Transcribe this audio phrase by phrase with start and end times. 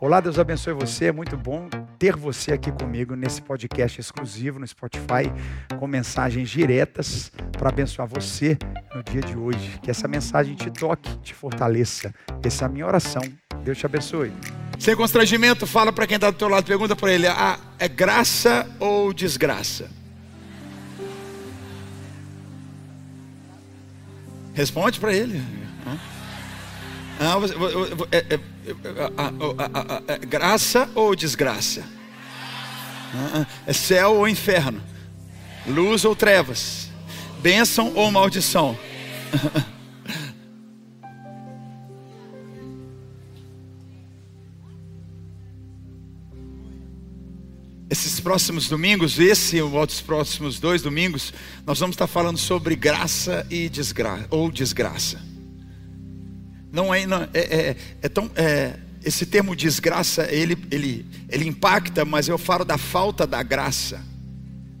[0.00, 1.06] Olá, Deus abençoe você.
[1.06, 1.68] É muito bom
[1.98, 5.30] ter você aqui comigo nesse podcast exclusivo no Spotify,
[5.78, 8.56] com mensagens diretas para abençoar você
[8.94, 9.78] no dia de hoje.
[9.82, 12.14] Que essa mensagem te toque, te fortaleça.
[12.42, 13.20] Essa é a minha oração.
[13.62, 14.32] Deus te abençoe.
[14.78, 18.66] Sem constrangimento, fala para quem está do teu lado, pergunta para ele: ah, é graça
[18.80, 19.90] ou desgraça?
[24.54, 25.42] Responde para ele.
[25.86, 25.98] Ah,
[28.10, 28.40] é,
[30.08, 31.84] é, graça ou desgraça?
[33.14, 34.80] Ah, é céu ou inferno?
[35.66, 36.88] Luz ou trevas?
[37.42, 38.78] Bênção ou maldição?
[47.90, 51.34] Esses próximos domingos, esse e os próximos dois domingos,
[51.66, 55.29] nós vamos estar falando sobre graça e desgraça ou desgraça.
[56.72, 62.04] Não é, não, é, é, é tão, é, esse termo desgraça, ele, ele, ele impacta,
[62.04, 64.04] mas eu falo da falta da graça.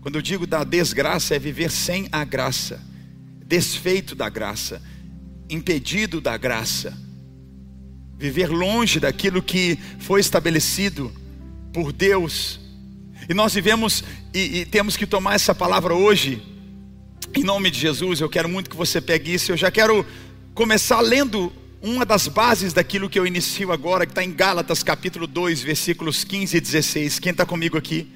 [0.00, 2.80] Quando eu digo da desgraça, é viver sem a graça,
[3.44, 4.80] desfeito da graça,
[5.48, 6.96] impedido da graça,
[8.16, 11.12] viver longe daquilo que foi estabelecido
[11.72, 12.60] por Deus.
[13.28, 16.42] E nós vivemos e, e temos que tomar essa palavra hoje,
[17.34, 18.20] em nome de Jesus.
[18.20, 19.52] Eu quero muito que você pegue isso.
[19.52, 20.04] Eu já quero
[20.54, 25.26] começar lendo uma das bases daquilo que eu inicio agora, que está em Gálatas capítulo
[25.26, 27.18] 2, versículos 15 e 16.
[27.18, 28.06] Quem está comigo aqui?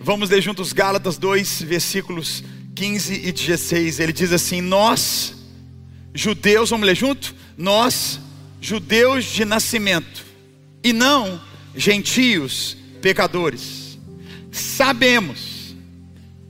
[0.00, 2.44] Vamos ler juntos Gálatas 2, versículos
[2.74, 4.00] 15 e 16.
[4.00, 5.34] Ele diz assim: Nós,
[6.12, 7.34] judeus, vamos ler junto?
[7.56, 8.20] Nós,
[8.60, 10.24] judeus de nascimento,
[10.84, 11.40] e não
[11.74, 13.98] gentios pecadores,
[14.52, 15.74] sabemos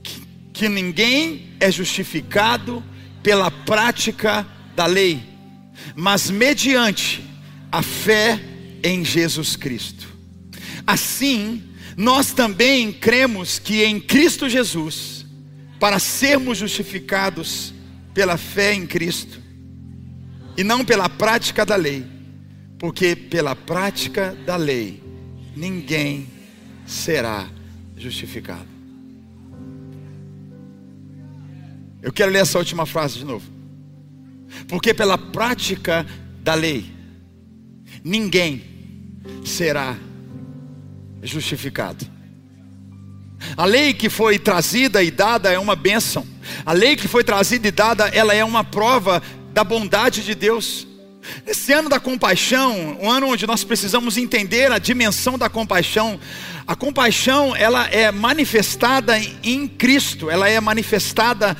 [0.03, 2.83] que, que ninguém é justificado
[3.23, 4.45] pela prática
[4.75, 5.29] da lei
[5.95, 7.23] mas mediante
[7.71, 8.39] a fé
[8.83, 10.07] em Jesus Cristo.
[10.85, 11.63] Assim,
[11.95, 15.25] nós também cremos que em Cristo Jesus,
[15.79, 17.73] para sermos justificados
[18.13, 19.39] pela fé em Cristo,
[20.57, 22.05] e não pela prática da lei,
[22.77, 25.01] porque pela prática da lei
[25.55, 26.27] ninguém
[26.85, 27.49] será
[27.95, 28.67] justificado.
[32.01, 33.58] Eu quero ler essa última frase de novo.
[34.67, 36.05] Porque pela prática
[36.41, 36.91] da lei,
[38.03, 38.63] ninguém
[39.45, 39.95] será
[41.21, 42.05] justificado.
[43.55, 46.25] A lei que foi trazida e dada é uma bênção.
[46.65, 49.21] A lei que foi trazida e dada, ela é uma prova
[49.53, 50.87] da bondade de Deus.
[51.45, 56.19] Esse ano da compaixão, um ano onde nós precisamos entender a dimensão da compaixão.
[56.65, 61.55] A compaixão, ela é manifestada em Cristo, ela é manifestada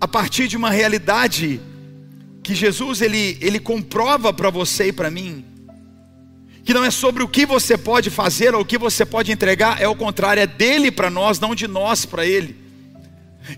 [0.00, 1.60] a partir de uma realidade
[2.42, 5.44] que Jesus ele, ele comprova para você e para mim,
[6.64, 9.80] que não é sobre o que você pode fazer ou o que você pode entregar,
[9.80, 12.56] é o contrário, é dele para nós, não de nós para ele.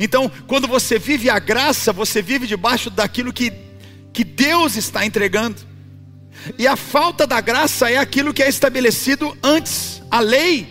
[0.00, 3.53] Então, quando você vive a graça, você vive debaixo daquilo que,
[4.12, 5.56] que Deus está entregando.
[6.59, 10.69] E a falta da graça é aquilo que é estabelecido antes, a lei.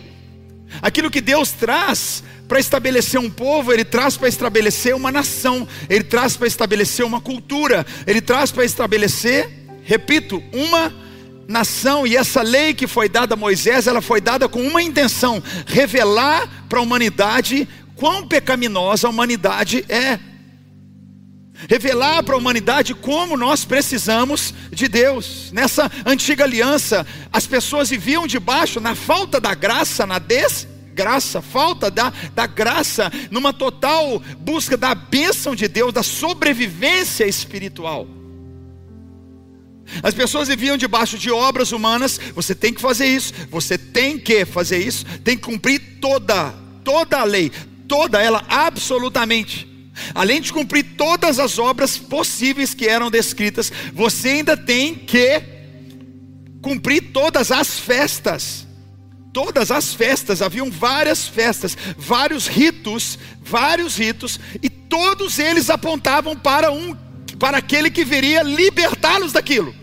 [0.82, 6.04] Aquilo que Deus traz para estabelecer um povo, ele traz para estabelecer uma nação, ele
[6.04, 9.48] traz para estabelecer uma cultura, ele traz para estabelecer,
[9.82, 10.92] repito, uma
[11.48, 12.06] nação.
[12.06, 16.66] E essa lei que foi dada a Moisés, ela foi dada com uma intenção: revelar
[16.68, 17.66] para a humanidade
[17.96, 20.18] quão pecaminosa a humanidade é.
[21.68, 25.50] Revelar para a humanidade como nós precisamos de Deus.
[25.52, 31.90] Nessa antiga aliança, as pessoas viviam debaixo, na falta da graça, na des graça, falta
[31.90, 38.06] da, da graça, numa total busca da bênção de Deus, da sobrevivência espiritual.
[40.02, 44.44] As pessoas viviam debaixo de obras humanas, você tem que fazer isso, você tem que
[44.44, 47.50] fazer isso, tem que cumprir toda, toda a lei,
[47.86, 49.68] toda ela, absolutamente.
[50.14, 55.42] Além de cumprir todas as obras possíveis que eram descritas, você ainda tem que
[56.62, 58.63] cumprir todas as festas
[59.34, 66.70] todas as festas, haviam várias festas, vários ritos, vários ritos, e todos eles apontavam para
[66.70, 66.96] um
[67.38, 69.74] para aquele que viria libertá-los daquilo.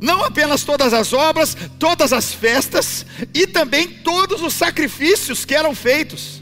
[0.00, 5.74] Não apenas todas as obras, todas as festas e também todos os sacrifícios que eram
[5.74, 6.40] feitos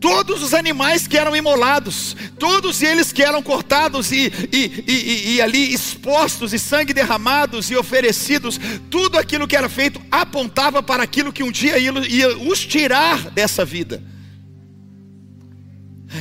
[0.00, 5.42] todos os animais que eram imolados, todos eles que eram cortados e, e, e, e,
[5.42, 8.60] ali expostos, e sangue derramados e oferecidos,
[8.90, 13.30] tudo aquilo que era feito apontava para aquilo que um dia ia, ia os tirar
[13.30, 14.02] dessa vida.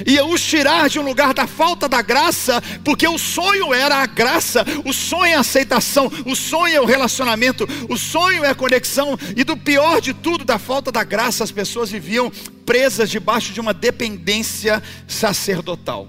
[0.06, 4.06] Ia os tirar de um lugar da falta da graça, porque o sonho era a
[4.06, 8.56] graça, o sonho é a aceitação, o sonho é o relacionamento, o sonho é a
[8.56, 12.32] conexão, e do pior de tudo, da falta da graça, as pessoas viviam
[12.66, 16.08] presas debaixo de uma dependência sacerdotal.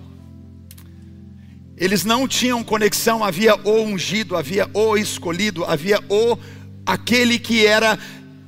[1.77, 6.37] Eles não tinham conexão, havia o ungido, havia o escolhido, havia o
[6.85, 7.97] aquele que era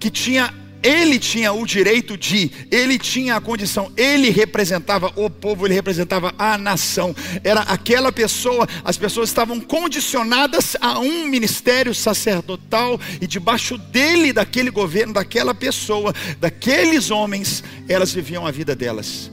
[0.01, 5.67] que tinha ele tinha o direito de, ele tinha a condição, ele representava o povo,
[5.67, 7.15] ele representava a nação.
[7.45, 14.71] Era aquela pessoa, as pessoas estavam condicionadas a um ministério sacerdotal e debaixo dele, daquele
[14.71, 19.31] governo, daquela pessoa, daqueles homens, elas viviam a vida delas.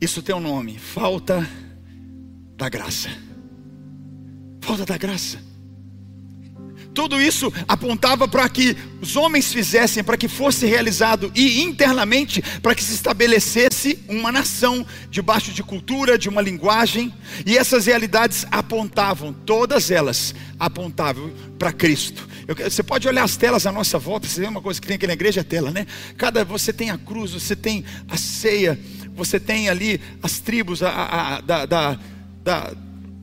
[0.00, 1.48] Isso tem um nome: falta
[2.56, 3.08] da graça.
[4.60, 5.53] Falta da graça.
[6.94, 12.74] Tudo isso apontava para que os homens fizessem, para que fosse realizado e internamente para
[12.74, 17.12] que se estabelecesse uma nação debaixo de cultura, de uma linguagem,
[17.44, 22.28] e essas realidades apontavam, todas elas apontavam para Cristo.
[22.46, 24.96] Eu, você pode olhar as telas à nossa volta, você vê uma coisa que tem
[24.96, 25.86] aqui na igreja é tela, né?
[26.16, 28.78] Cada você tem a cruz, você tem a ceia,
[29.16, 31.98] você tem ali as tribos a, a, a, da, da,
[32.42, 32.72] da,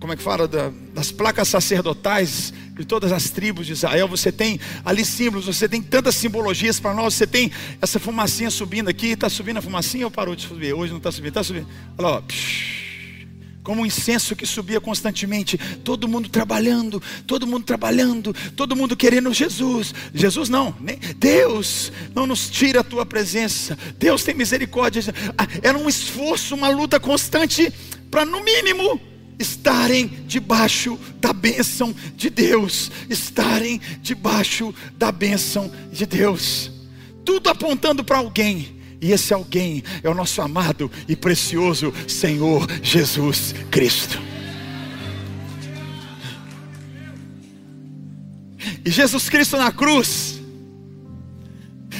[0.01, 4.07] como é que fala, da, das placas sacerdotais de todas as tribos de Israel.
[4.07, 7.13] Você tem ali símbolos, você tem tantas simbologias para nós.
[7.13, 9.09] Você tem essa fumacinha subindo aqui.
[9.09, 10.73] Está subindo a fumacinha ou parou de subir?
[10.73, 11.67] Hoje não está subindo, está subindo.
[11.99, 12.23] Olha lá, ó.
[13.61, 19.31] como um incenso que subia constantemente, todo mundo trabalhando, todo mundo trabalhando, todo mundo querendo
[19.31, 19.93] Jesus.
[20.15, 23.77] Jesus não, nem Deus não nos tira a tua presença.
[23.99, 25.03] Deus tem misericórdia.
[25.37, 27.71] Ah, era um esforço, uma luta constante
[28.09, 29.10] para no mínimo
[29.41, 36.71] estarem debaixo da bênção de Deus, estarem debaixo da bênção de Deus,
[37.25, 43.53] tudo apontando para alguém, e esse alguém é o nosso amado e precioso Senhor Jesus
[43.71, 44.21] Cristo.
[48.85, 50.39] E Jesus Cristo na cruz,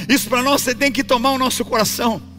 [0.07, 2.30] isso para nós você tem que tomar o nosso coração.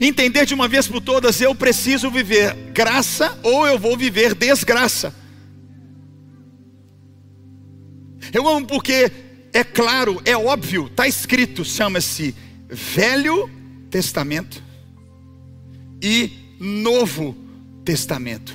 [0.00, 5.14] Entender de uma vez por todas, eu preciso viver graça ou eu vou viver desgraça.
[8.32, 9.10] Eu amo porque
[9.52, 12.34] é claro, é óbvio, está escrito, chama-se
[12.68, 13.50] Velho
[13.90, 14.62] Testamento
[16.02, 17.36] e Novo
[17.84, 18.54] Testamento.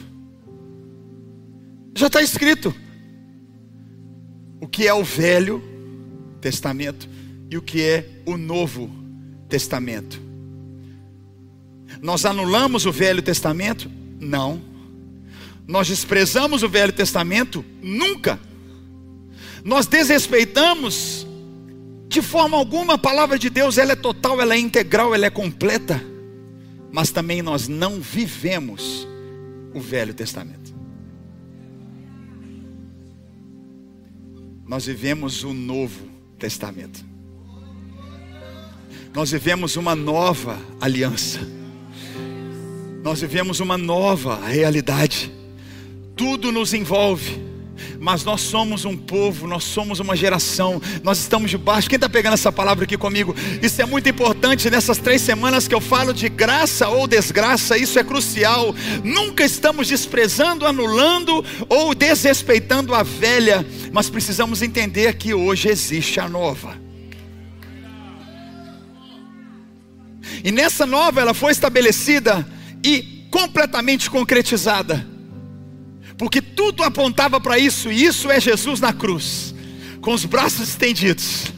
[1.95, 2.75] Já está escrito
[4.59, 5.63] o que é o Velho
[6.41, 7.07] Testamento
[7.49, 8.89] e o que é o Novo
[9.47, 10.26] Testamento.
[12.01, 13.89] Nós anulamos o Velho Testamento?
[14.19, 14.61] Não.
[15.67, 17.63] Nós desprezamos o Velho Testamento?
[17.81, 18.39] Nunca.
[19.63, 21.27] Nós desrespeitamos
[22.07, 25.29] de forma alguma a palavra de Deus, ela é total, ela é integral, ela é
[25.29, 26.01] completa.
[26.91, 29.07] Mas também nós não vivemos
[29.73, 30.73] o Velho Testamento.
[34.65, 36.07] Nós vivemos o Novo
[36.39, 37.05] Testamento.
[39.13, 41.39] Nós vivemos uma nova aliança.
[43.07, 45.31] Nós vivemos uma nova realidade.
[46.13, 47.41] Tudo nos envolve.
[47.97, 51.87] Mas nós somos um povo, nós somos uma geração, nós estamos debaixo.
[51.87, 53.33] Quem está pegando essa palavra aqui comigo?
[53.61, 57.97] Isso é muito importante nessas três semanas que eu falo de graça ou desgraça, isso
[57.97, 58.75] é crucial.
[59.05, 66.27] Nunca estamos desprezando, anulando ou desrespeitando a velha, mas precisamos entender que hoje existe a
[66.27, 66.75] nova.
[70.43, 72.45] E nessa nova ela foi estabelecida
[72.87, 75.05] e completamente concretizada.
[76.17, 79.53] Porque tudo apontava para isso, e isso é Jesus na cruz,
[79.99, 81.51] com os braços estendidos.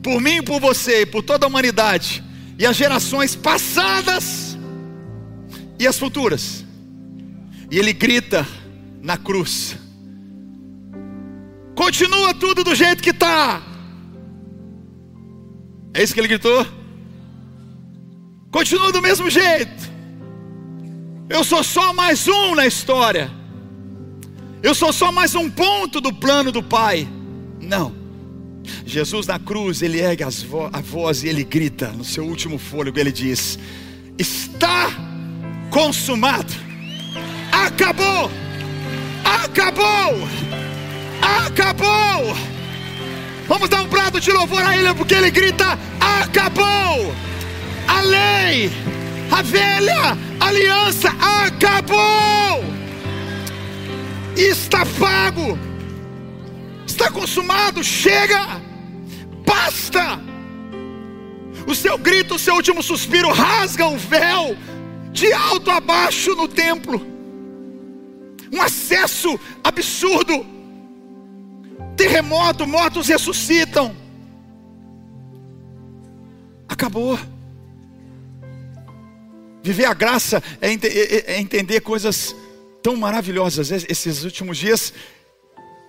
[0.00, 2.22] Por mim, por você, por toda a humanidade,
[2.56, 4.56] e as gerações passadas
[5.76, 6.64] e as futuras.
[7.68, 8.46] E ele grita
[9.02, 9.76] na cruz:
[11.74, 13.60] Continua tudo do jeito que está.
[15.92, 16.77] É isso que ele gritou?
[18.50, 19.88] Continua do mesmo jeito.
[21.28, 23.30] Eu sou só mais um na história.
[24.62, 27.06] Eu sou só mais um ponto do plano do Pai.
[27.60, 27.94] Não.
[28.86, 32.98] Jesus na cruz, ele ergue vo a voz e ele grita no seu último fôlego,
[32.98, 33.58] ele diz:
[34.18, 34.90] Está
[35.70, 36.52] consumado.
[37.52, 38.30] Acabou.
[39.24, 40.28] Acabou.
[41.20, 42.36] Acabou.
[43.46, 47.27] Vamos dar um prato de louvor a ele porque ele grita: Acabou
[47.88, 48.70] a lei,
[49.30, 52.62] a velha aliança acabou,
[54.36, 55.58] está pago,
[56.86, 58.60] está consumado, chega,
[59.46, 60.20] basta.
[61.66, 64.56] O seu grito, o seu último suspiro rasga o véu
[65.12, 67.06] de alto a baixo no templo.
[68.52, 70.46] Um acesso absurdo.
[71.96, 73.94] Terremoto, mortos ressuscitam.
[76.68, 77.18] Acabou.
[79.68, 82.34] Viver a graça é, ent é, é entender coisas
[82.82, 83.70] tão maravilhosas.
[83.70, 84.94] Esses últimos dias,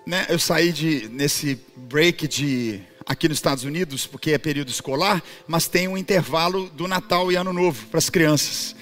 [0.06, 5.24] né, eu saí de nesse break de aqui nos Estados Unidos, porque é período escolar,
[5.48, 8.76] mas tem um intervalo do Natal e Ano Novo para as crianças.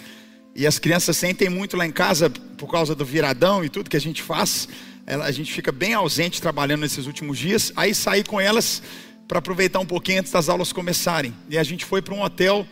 [0.55, 2.27] E as crianças sentem muito lá em casa
[2.57, 4.67] por causa do viradão e tudo que a gente faz.
[5.05, 7.71] A gente fica bem ausente trabalhando nesses últimos dias.
[7.75, 8.81] Aí saí com elas
[9.27, 11.35] para aproveitar um pouquinho antes das aulas começarem.
[11.51, 12.65] E a gente foi para um hotel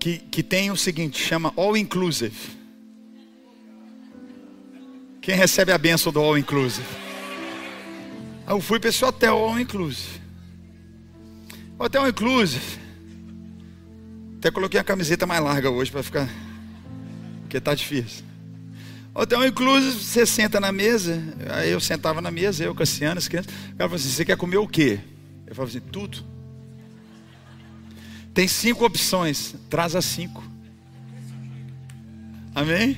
[0.00, 2.34] que, que tem o seguinte, chama All Inclusive.
[5.20, 6.86] Quem recebe a benção do All Inclusive?
[8.48, 10.18] Eu fui para esse hotel All Inclusive.
[11.78, 12.80] Hotel All Inclusive.
[14.38, 16.28] Até coloquei a camiseta mais larga hoje para ficar.
[17.42, 18.24] Porque tá difícil.
[19.14, 21.22] Hotel Inclusive, você senta na mesa.
[21.50, 23.52] Aí eu sentava na mesa, eu, Cassiano, as crianças.
[23.52, 24.98] O cara falou assim: você quer comer o quê?
[25.46, 26.29] Eu falava assim: tudo.
[28.32, 30.42] Tem cinco opções, traz as cinco.
[32.54, 32.96] Amém?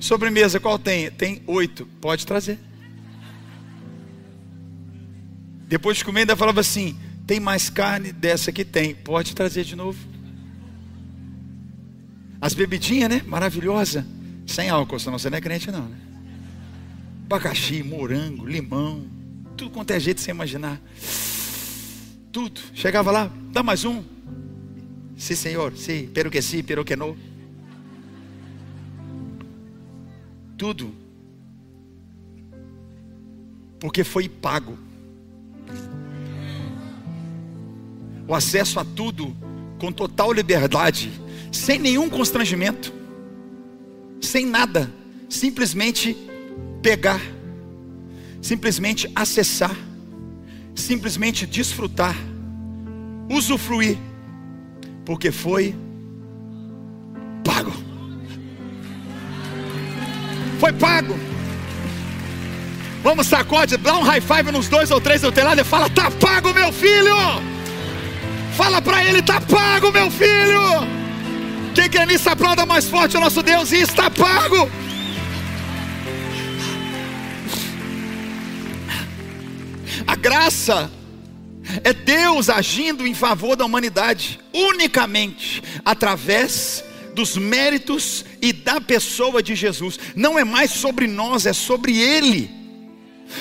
[0.00, 1.10] Sobremesa, qual tem?
[1.10, 2.58] Tem oito, pode trazer.
[5.66, 9.76] Depois de comer, ainda falava assim: tem mais carne dessa que tem, pode trazer de
[9.76, 9.98] novo.
[12.40, 13.22] As bebidinhas, né?
[13.26, 14.06] Maravilhosa.
[14.46, 15.96] Sem álcool, senão você não é crente, não, né?
[17.26, 19.06] Abacaxi, morango, limão,
[19.56, 20.80] tudo quanto é jeito sem imaginar.
[22.32, 22.60] Tudo.
[22.74, 24.02] Chegava lá, dá mais um.
[25.16, 27.16] Sim, senhor, sim, pero que sim, pero que não.
[30.56, 30.94] Tudo.
[33.80, 34.78] Porque foi pago.
[38.26, 39.34] O acesso a tudo
[39.78, 41.10] com total liberdade,
[41.52, 42.92] sem nenhum constrangimento,
[44.20, 44.92] sem nada,
[45.28, 46.16] simplesmente
[46.82, 47.20] pegar,
[48.42, 49.76] simplesmente acessar,
[50.80, 52.16] simplesmente desfrutar,
[53.28, 53.98] usufruir
[55.04, 55.74] porque foi
[57.42, 57.72] pago.
[60.60, 61.18] Foi pago.
[63.02, 66.10] Vamos sacode, dá um high five nos dois ou três do telhado e fala: Tá
[66.10, 67.16] pago, meu filho.
[68.54, 70.60] Fala para ele: Tá pago, meu filho.
[71.74, 74.68] Quem quer nisso aplauda mais forte o nosso Deus e está pago.
[80.28, 80.90] Graça
[81.82, 89.54] é Deus agindo em favor da humanidade, unicamente através dos méritos e da pessoa de
[89.54, 89.98] Jesus.
[90.14, 92.50] Não é mais sobre nós, é sobre Ele.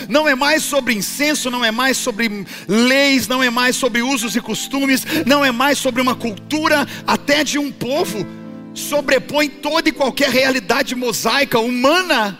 [0.08, 4.38] Não é mais sobre incenso, não é mais sobre leis, não é mais sobre usos
[4.38, 8.25] e costumes, não é mais sobre uma cultura, até de um povo.
[8.74, 12.39] Sobrepõe toda e qualquer realidade mosaica, humana,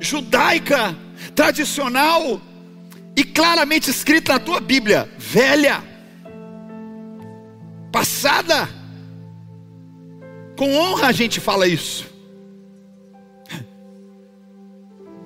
[0.00, 0.96] judaica,
[1.34, 2.40] tradicional,
[3.18, 5.82] e claramente escrita na tua Bíblia, velha,
[7.90, 8.68] passada.
[10.56, 12.06] Com honra a gente fala isso.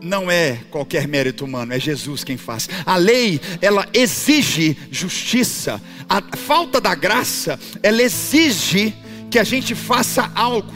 [0.00, 2.66] Não é qualquer mérito humano, é Jesus quem faz.
[2.86, 5.78] A lei, ela exige justiça.
[6.08, 8.94] A falta da graça, ela exige
[9.30, 10.72] que a gente faça algo.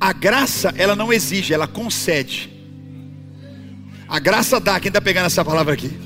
[0.00, 2.50] A graça, ela não exige, ela concede.
[4.08, 6.03] A graça dá, quem está pegando essa palavra aqui?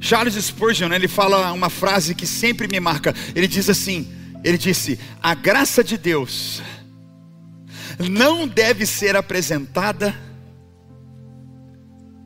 [0.00, 3.14] Charles Spurgeon, ele fala uma frase que sempre me marca.
[3.34, 4.08] Ele diz assim:
[4.44, 6.62] ele disse, a graça de Deus
[8.10, 10.14] não deve ser apresentada.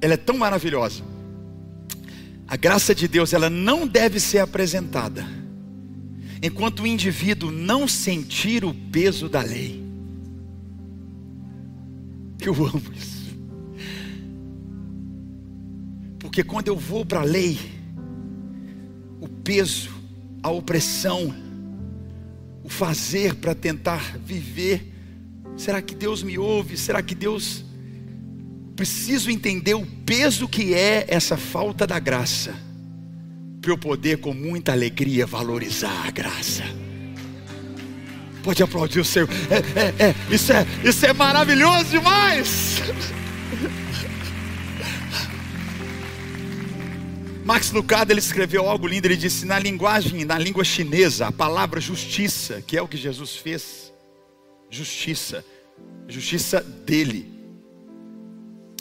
[0.01, 1.03] Ela é tão maravilhosa.
[2.47, 5.25] A graça de Deus, ela não deve ser apresentada
[6.43, 9.83] enquanto o indivíduo não sentir o peso da lei.
[12.39, 13.12] Que eu amo isso.
[16.33, 17.59] Porque quando eu vou para a lei,
[19.21, 19.91] o peso,
[20.43, 21.31] a opressão,
[22.65, 24.95] o fazer para tentar viver,
[25.59, 26.79] será que Deus me ouve?
[26.79, 27.63] Será que Deus.
[28.75, 32.55] Preciso entender o peso que é essa falta da graça,
[33.61, 36.65] para eu poder com muita alegria valorizar a graça.
[38.43, 39.29] Pode aplaudir o Senhor.
[39.51, 42.81] É, é, é, isso, é, isso é maravilhoso demais.
[47.45, 51.81] Max Lucado ele escreveu algo lindo, ele disse na linguagem, na língua chinesa, a palavra
[51.81, 53.93] justiça, que é o que Jesus fez,
[54.71, 55.45] justiça,
[56.07, 57.29] justiça dele.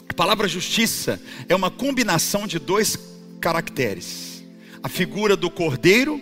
[0.08, 2.96] A palavra justiça é uma combinação de dois
[3.40, 4.44] caracteres:
[4.80, 6.20] a figura do cordeiro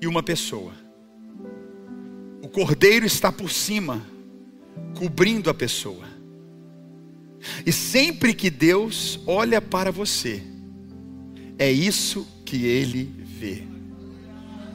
[0.00, 0.72] e uma pessoa.
[2.40, 4.06] O cordeiro está por cima,
[4.96, 6.08] cobrindo a pessoa.
[7.66, 10.42] E sempre que Deus olha para você,
[11.58, 13.62] é isso que ele vê.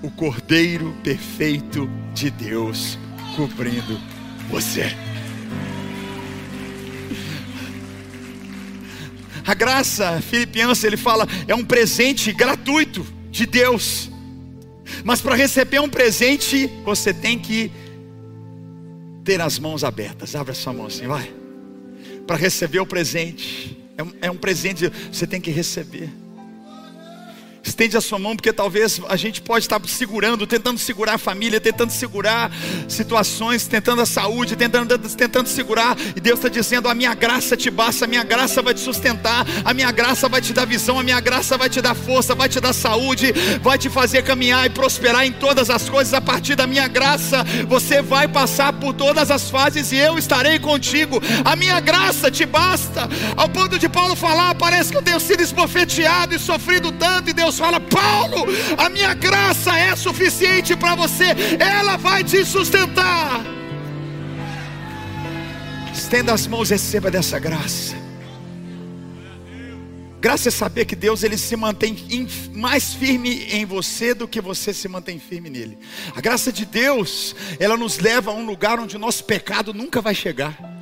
[0.01, 2.97] O cordeiro perfeito de Deus
[3.35, 3.99] cobrindo
[4.49, 4.95] você.
[9.45, 14.09] A graça, Filipenses, ele fala, é um presente gratuito de Deus.
[15.03, 17.71] Mas para receber um presente, você tem que
[19.23, 20.35] ter as mãos abertas.
[20.35, 21.33] Abra sua mão assim, vai.
[22.27, 23.77] Para receber o presente.
[23.97, 26.09] É um, é um presente, você tem que receber.
[27.69, 31.61] Estende a sua mão, porque talvez a gente pode estar segurando, tentando segurar a família,
[31.61, 32.51] tentando segurar
[32.87, 35.95] situações, tentando a saúde, tentando, tentando segurar.
[36.15, 39.45] E Deus está dizendo: A minha graça te basta, a minha graça vai te sustentar,
[39.63, 42.49] a minha graça vai te dar visão, a minha graça vai te dar força, vai
[42.49, 46.11] te dar saúde, vai te fazer caminhar e prosperar em todas as coisas.
[46.15, 50.57] A partir da minha graça, você vai passar por todas as fases e eu estarei
[50.57, 51.21] contigo.
[51.45, 53.07] A minha graça te basta.
[53.37, 57.33] Ao ponto de Paulo falar, parece que eu tenho sido esbofeteado e sofrido tanto, e
[57.33, 58.45] Deus fala: Paulo,
[58.77, 61.25] a minha graça é suficiente para você,
[61.59, 63.43] ela vai te sustentar.
[65.93, 67.99] Estenda as mãos, receba dessa graça.
[70.21, 71.95] Graça é saber que Deus ele se mantém
[72.53, 75.77] mais firme em você do que você se mantém firme nele.
[76.13, 80.01] A graça de Deus, ela nos leva a um lugar onde o nosso pecado nunca
[80.01, 80.78] vai chegar.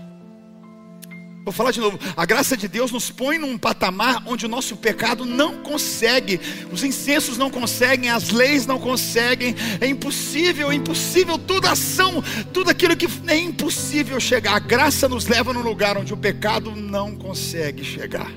[1.47, 1.97] Vou falar de novo.
[2.17, 6.41] A graça de Deus nos põe num patamar onde o nosso pecado não consegue,
[6.73, 9.55] os incensos não conseguem, as leis não conseguem.
[9.79, 14.57] É impossível, é impossível toda ação, tudo aquilo que é impossível chegar.
[14.57, 18.29] A graça nos leva num lugar onde o pecado não consegue chegar.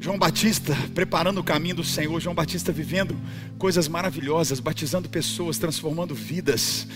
[0.00, 3.14] João Batista preparando o caminho do Senhor, João Batista vivendo
[3.58, 6.86] coisas maravilhosas, batizando pessoas, transformando vidas.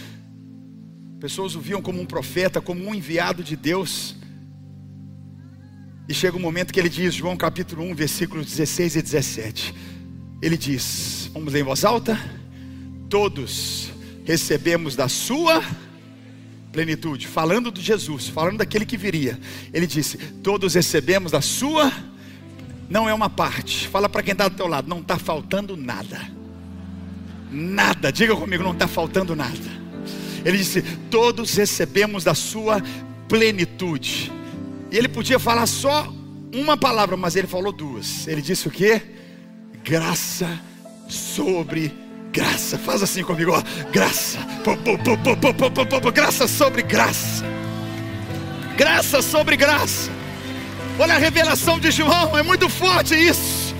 [1.22, 4.16] Pessoas o viam como um profeta, como um enviado de Deus.
[6.08, 9.74] E chega um momento que ele diz, João capítulo 1, versículos 16 e 17.
[10.42, 12.18] Ele diz: Vamos ler em voz alta?
[13.08, 13.92] Todos
[14.24, 15.62] recebemos da sua
[16.72, 19.38] plenitude, falando de Jesus, falando daquele que viria.
[19.72, 21.92] Ele disse: Todos recebemos da sua,
[22.90, 23.86] não é uma parte.
[23.86, 26.20] Fala para quem está do teu lado: Não está faltando nada.
[27.48, 29.81] Nada, diga comigo: Não está faltando nada.
[30.44, 32.82] Ele disse: Todos recebemos da sua
[33.28, 34.32] plenitude.
[34.90, 36.12] E ele podia falar só
[36.54, 38.26] uma palavra, mas ele falou duas.
[38.28, 39.00] Ele disse o que?
[39.84, 40.60] Graça
[41.08, 41.92] sobre
[42.32, 42.78] graça.
[42.78, 43.62] Faz assim comigo, ó.
[43.90, 44.38] Graça.
[46.12, 47.44] graça sobre graça.
[48.76, 50.10] Graça sobre graça.
[50.98, 53.74] Olha a revelação de João, é muito forte isso.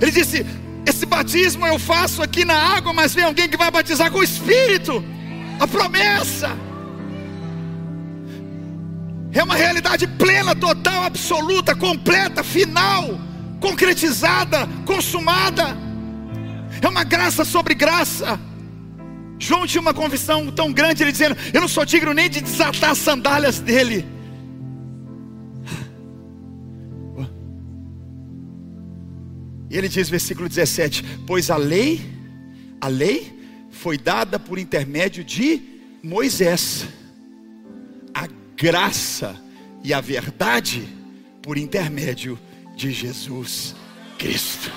[0.00, 0.44] Ele disse:
[0.86, 4.22] esse batismo eu faço aqui na água, mas vem alguém que vai batizar com o
[4.22, 5.04] Espírito.
[5.60, 6.56] A promessa
[9.32, 13.18] é uma realidade plena, total, absoluta, completa, final,
[13.60, 15.76] concretizada, consumada.
[16.80, 18.38] É uma graça sobre graça.
[19.38, 22.90] João tinha uma convicção tão grande, ele dizendo: Eu não sou digno nem de desatar
[22.90, 24.06] as sandálias dele.
[29.72, 31.98] E ele diz, versículo 17: Pois a lei,
[32.78, 33.32] a lei
[33.70, 35.62] foi dada por intermédio de
[36.02, 36.86] Moisés,
[38.12, 39.34] a graça
[39.82, 40.86] e a verdade
[41.40, 42.38] por intermédio
[42.76, 43.74] de Jesus
[44.18, 44.70] Cristo.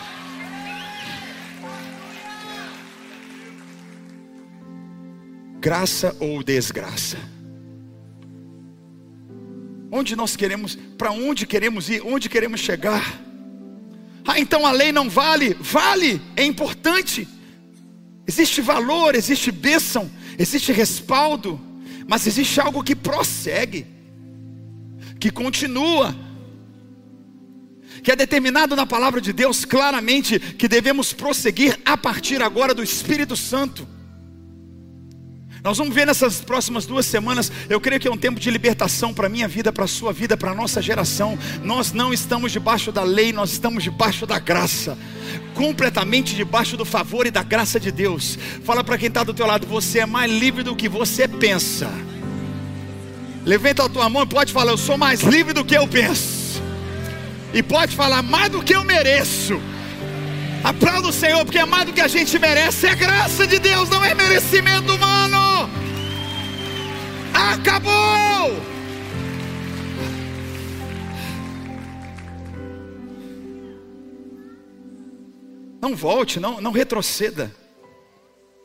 [5.59, 7.17] Graça ou desgraça?
[9.91, 13.34] Onde nós queremos, para onde queremos ir, onde queremos chegar?
[14.25, 15.55] Ah, então a lei não vale?
[15.59, 17.27] Vale, é importante.
[18.27, 21.61] Existe valor, existe bênção, existe respaldo,
[22.07, 23.85] mas existe algo que prossegue,
[25.19, 26.15] que continua,
[28.03, 32.83] que é determinado na palavra de Deus claramente que devemos prosseguir a partir agora do
[32.83, 33.87] Espírito Santo.
[35.65, 37.51] Nós vamos ver nessas próximas duas semanas.
[37.67, 40.13] Eu creio que é um tempo de libertação para a minha vida, para a sua
[40.13, 41.39] vida, para a nossa geração.
[41.63, 44.95] Nós não estamos debaixo da lei, nós estamos debaixo da graça
[45.55, 48.37] completamente debaixo do favor e da graça de Deus.
[48.63, 51.89] Fala para quem está do teu lado, você é mais livre do que você pensa.
[53.43, 56.61] Levanta a tua mão e pode falar, eu sou mais livre do que eu penso.
[57.51, 59.59] E pode falar mais do que eu mereço.
[60.63, 63.89] Aplauda o Senhor, porque é mais do que a gente merece, é graça de Deus,
[63.89, 65.44] não é merecimento humano.
[67.33, 68.75] Acabou!
[75.81, 77.55] Não volte, não, não retroceda.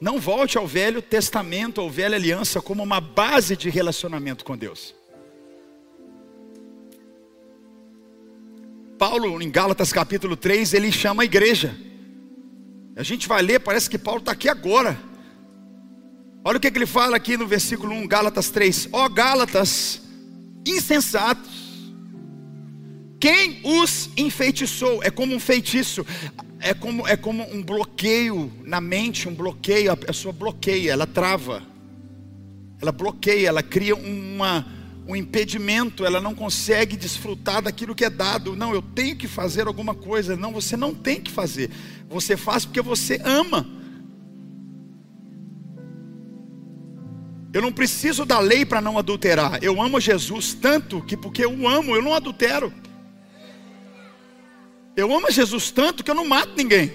[0.00, 4.94] Não volte ao Velho Testamento, ou Velha Aliança, como uma base de relacionamento com Deus.
[8.98, 11.76] Paulo, em Gálatas capítulo 3, ele chama a igreja.
[12.96, 15.09] A gente vai ler, parece que Paulo está aqui agora.
[16.42, 20.00] Olha o que, que, ele fala aqui no versículo 1, Gálatas 3: Ó oh, Gálatas,
[20.66, 21.92] insensatos,
[23.18, 25.02] quem os enfeitiçou?
[25.02, 26.06] É como um feitiço,
[26.58, 31.62] é como, é como um bloqueio na mente, um bloqueio, a pessoa bloqueia, ela trava,
[32.80, 34.66] ela bloqueia, ela cria uma
[35.06, 38.54] um impedimento, ela não consegue desfrutar daquilo que é dado.
[38.54, 40.36] Não, eu tenho que fazer alguma coisa.
[40.36, 41.68] Não, você não tem que fazer.
[42.08, 43.79] Você faz porque você ama.
[47.52, 49.62] Eu não preciso da lei para não adulterar.
[49.62, 52.72] Eu amo Jesus tanto que porque eu amo, eu não adultero.
[54.96, 56.92] Eu amo Jesus tanto que eu não mato ninguém.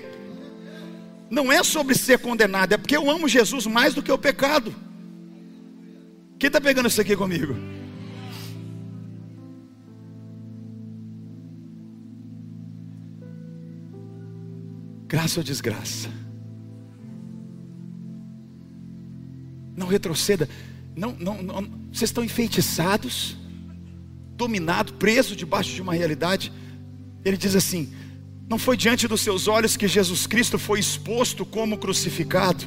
[1.29, 4.73] Não é sobre ser condenado, é porque eu amo Jesus mais do que o pecado.
[6.39, 7.55] Quem está pegando isso aqui comigo?
[15.07, 16.24] Graça ou desgraça?
[19.75, 20.47] Não retroceda.
[20.95, 21.61] Não, não, não,
[21.91, 23.35] vocês estão enfeitiçados,
[24.35, 26.51] dominados, presos debaixo de uma realidade.
[27.23, 27.91] Ele diz assim:
[28.47, 32.65] Não foi diante dos seus olhos que Jesus Cristo foi exposto como crucificado.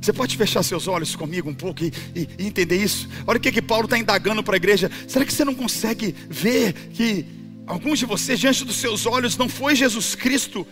[0.00, 3.08] Você pode fechar seus olhos comigo um pouco e, e, e entender isso?
[3.26, 4.90] Olha o que, que Paulo está indagando para a igreja.
[5.08, 7.26] Será que você não consegue ver que
[7.66, 10.66] alguns de vocês, diante dos seus olhos, não foi Jesus Cristo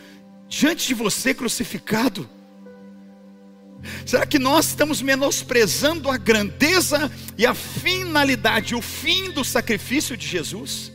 [0.48, 2.28] diante de você crucificado?
[4.04, 10.26] Será que nós estamos menosprezando a grandeza e a finalidade, o fim do sacrifício de
[10.26, 10.92] Jesus?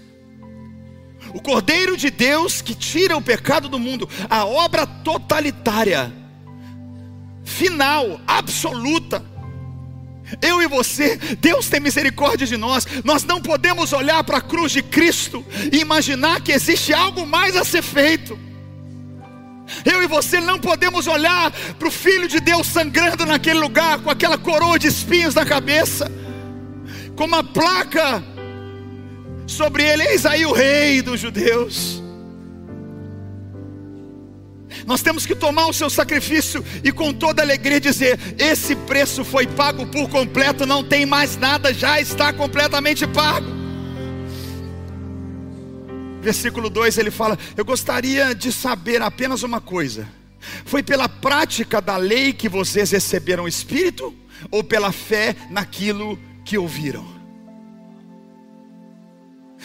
[1.33, 6.11] O Cordeiro de Deus que tira o pecado do mundo, a obra totalitária,
[7.43, 9.23] final, absoluta,
[10.41, 12.85] eu e você, Deus tem misericórdia de nós.
[13.03, 17.55] Nós não podemos olhar para a cruz de Cristo e imaginar que existe algo mais
[17.55, 18.37] a ser feito.
[19.85, 24.09] Eu e você não podemos olhar para o Filho de Deus sangrando naquele lugar, com
[24.09, 26.11] aquela coroa de espinhos na cabeça,
[27.15, 28.23] com uma placa
[29.47, 32.01] sobre ele: Eis aí o Rei dos Judeus.
[34.85, 39.45] Nós temos que tomar o seu sacrifício e com toda alegria dizer: esse preço foi
[39.47, 43.60] pago por completo, não tem mais nada, já está completamente pago.
[46.21, 50.07] Versículo 2 ele fala: Eu gostaria de saber apenas uma coisa:
[50.65, 54.13] foi pela prática da lei que vocês receberam o Espírito,
[54.49, 57.05] ou pela fé naquilo que ouviram?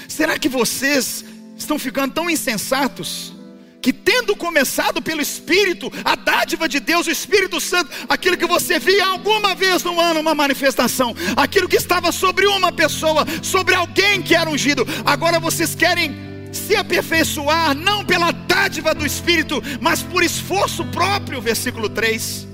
[0.08, 1.24] Será que vocês
[1.56, 3.34] estão ficando tão insensatos?
[3.82, 8.80] que tendo começado pelo Espírito, a dádiva de Deus, o Espírito Santo, aquilo que você
[8.80, 14.20] via alguma vez no ano, uma manifestação, aquilo que estava sobre uma pessoa, sobre alguém
[14.20, 20.22] que era ungido, agora vocês querem se aperfeiçoar, não pela dádiva do Espírito, mas por
[20.22, 22.46] esforço próprio, versículo 3.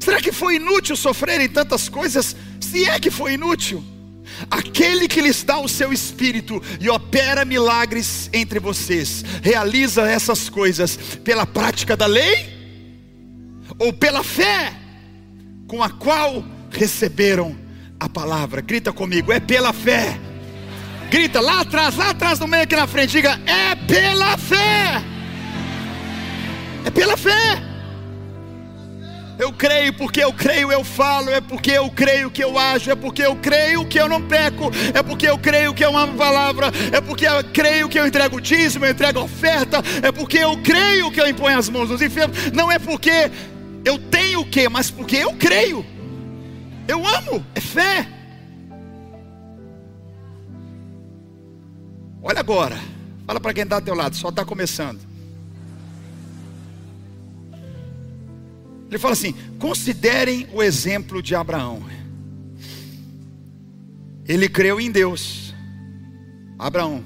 [0.00, 2.36] Será que foi inútil sofrer em tantas coisas?
[2.60, 3.82] Se é que foi inútil.
[4.50, 10.96] Aquele que lhes dá o seu espírito e opera milagres entre vocês, realiza essas coisas
[11.24, 12.54] pela prática da lei
[13.78, 14.74] ou pela fé
[15.66, 17.56] com a qual receberam
[17.98, 18.60] a palavra.
[18.60, 20.20] Grita comigo, é pela fé.
[21.10, 25.02] Grita lá atrás, lá atrás no meio aqui na frente, diga: é pela fé.
[26.84, 27.62] É pela fé.
[29.38, 32.94] Eu creio porque eu creio, eu falo, é porque eu creio que eu ajo, é
[32.94, 36.16] porque eu creio que eu não peco, é porque eu creio que eu amo a
[36.16, 40.10] palavra, é porque eu creio que eu entrego o dízimo, eu entrego a oferta, é
[40.10, 43.30] porque eu creio que eu imponho as mãos nos enfermos, não é porque
[43.84, 45.84] eu tenho o que, mas porque eu creio.
[46.88, 48.15] Eu amo, é fé.
[52.28, 52.76] Olha agora,
[53.24, 54.98] fala para quem está ao teu lado, só está começando.
[58.88, 61.84] Ele fala assim: considerem o exemplo de Abraão.
[64.26, 65.54] Ele creu em Deus.
[66.58, 67.04] Abraão.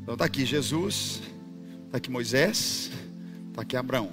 [0.00, 1.20] Então está aqui Jesus,
[1.86, 2.88] está aqui Moisés,
[3.48, 4.12] está aqui Abraão.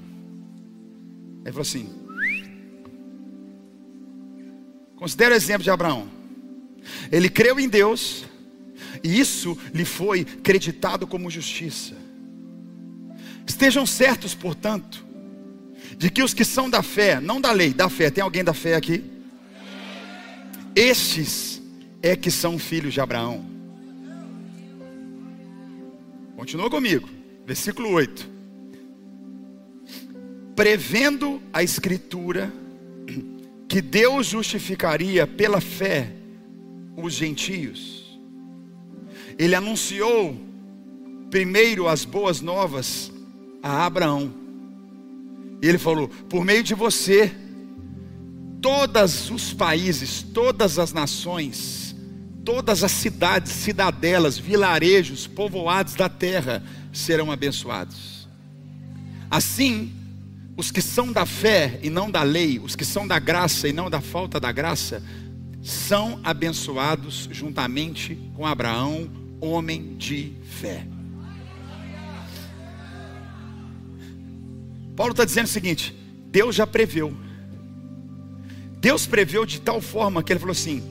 [1.41, 1.93] Ele falou assim:
[4.95, 6.07] considere o exemplo de Abraão.
[7.11, 8.25] Ele creu em Deus,
[9.03, 11.95] e isso lhe foi creditado como justiça.
[13.47, 15.05] Estejam certos, portanto,
[15.97, 18.53] de que os que são da fé, não da lei, da fé, tem alguém da
[18.53, 19.03] fé aqui?
[20.75, 21.61] Estes
[22.01, 23.45] é que são filhos de Abraão.
[26.35, 27.09] Continua comigo.
[27.45, 28.29] Versículo 8.
[30.55, 32.53] Prevendo a Escritura
[33.67, 36.11] que Deus justificaria pela fé
[36.95, 37.98] os gentios,
[39.39, 40.35] ele anunciou
[41.31, 43.09] primeiro as boas novas
[43.63, 44.33] a Abraão.
[45.61, 47.31] E ele falou: por meio de você,
[48.61, 51.95] todos os países, todas as nações,
[52.43, 58.27] todas as cidades, cidadelas, vilarejos, povoados da terra serão abençoados.
[59.31, 59.93] Assim,
[60.57, 63.73] os que são da fé e não da lei, os que são da graça e
[63.73, 65.01] não da falta da graça,
[65.61, 69.09] são abençoados juntamente com Abraão,
[69.41, 70.85] homem de fé.
[74.95, 75.95] Paulo está dizendo o seguinte:
[76.31, 77.15] Deus já preveu.
[78.81, 80.83] Deus preveu de tal forma que ele falou assim: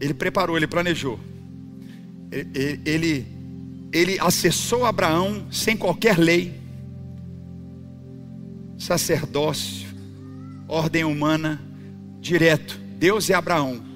[0.00, 1.18] Ele preparou, ele planejou.
[2.30, 3.26] Ele, ele,
[3.92, 6.60] ele acessou Abraão sem qualquer lei,
[8.78, 9.86] sacerdócio,
[10.66, 11.60] ordem humana,
[12.20, 12.80] direto.
[12.98, 13.91] Deus é Abraão.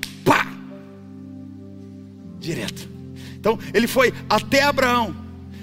[2.47, 2.89] Direto.
[3.35, 5.17] Então, ele foi até Abraão.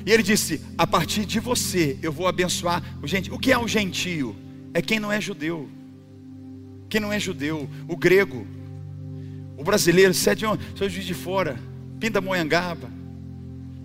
[0.05, 2.83] E ele disse: A partir de você eu vou abençoar.
[3.05, 4.35] Gente, o que é um gentio?
[4.73, 5.69] É quem não é judeu.
[6.89, 8.45] Quem não é judeu, o grego,
[9.57, 10.63] o brasileiro, sete onde?
[10.75, 11.57] Sou juiz de fora,
[11.99, 12.87] Pinda Moyangaba,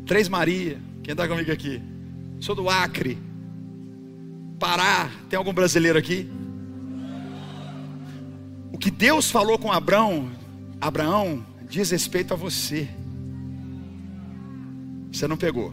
[0.05, 1.81] Três Maria, quem está comigo aqui?
[2.39, 3.17] Sou do Acre,
[4.59, 6.29] Pará, tem algum brasileiro aqui?
[8.71, 10.31] O que Deus falou com Abraão,
[10.79, 12.89] Abraão, diz respeito a você.
[15.13, 15.73] Você não pegou.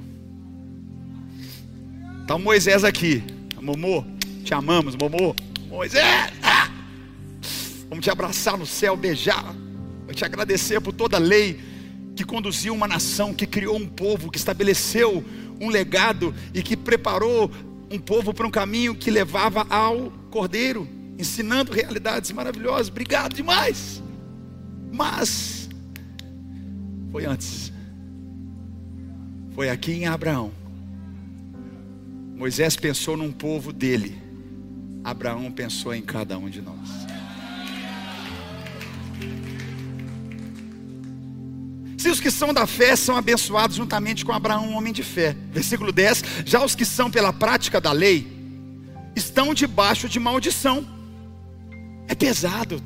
[2.22, 3.24] Está o Moisés aqui.
[3.62, 4.04] Momô,
[4.44, 5.36] te amamos, Momô.
[5.70, 6.70] Moisés, ah!
[7.90, 9.56] vamos te abraçar no céu, beijar.
[10.06, 11.60] Vou te agradecer por toda a lei
[12.16, 15.24] que conduziu uma nação, que criou um povo, que estabeleceu
[15.60, 17.52] um legado e que preparou
[17.90, 22.90] um povo para um caminho que levava ao Cordeiro, ensinando realidades maravilhosas.
[22.90, 24.02] Obrigado demais.
[24.92, 25.55] Mas
[27.16, 27.72] foi antes.
[29.54, 30.52] Foi aqui em Abraão
[32.36, 34.22] Moisés pensou num povo dele,
[35.02, 36.90] Abraão pensou em cada um de nós.
[41.98, 45.34] Se os que são da fé são abençoados juntamente com Abraão, um homem de fé.
[45.54, 48.28] Versículo 10: Já os que são pela prática da lei
[49.16, 50.86] estão debaixo de maldição.
[52.10, 52.84] É pesado.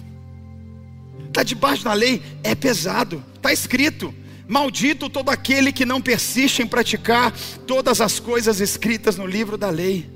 [1.27, 3.23] Está debaixo da lei, é pesado.
[3.35, 4.13] Está escrito:
[4.49, 7.31] Maldito todo aquele que não persiste em praticar
[7.67, 10.09] todas as coisas escritas no livro da lei.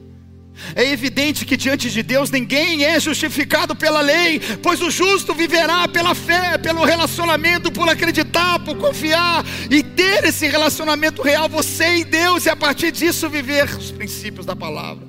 [0.75, 5.87] É evidente que diante de Deus ninguém é justificado pela lei, pois o justo viverá
[5.87, 12.03] pela fé, pelo relacionamento, por acreditar, por confiar e ter esse relacionamento real, você e
[12.03, 15.07] Deus, e a partir disso viver os princípios da palavra.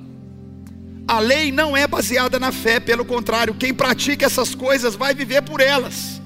[1.09, 5.41] A lei não é baseada na fé, pelo contrário, quem pratica essas coisas vai viver
[5.41, 6.23] por elas.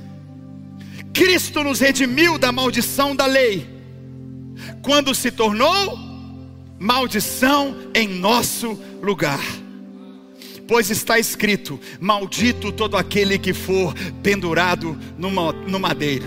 [1.18, 3.68] Cristo nos redimiu da maldição da lei,
[4.83, 5.98] quando se tornou
[6.78, 9.44] maldição em nosso lugar.
[10.68, 16.24] Pois está escrito: Maldito todo aquele que for pendurado no madeiro.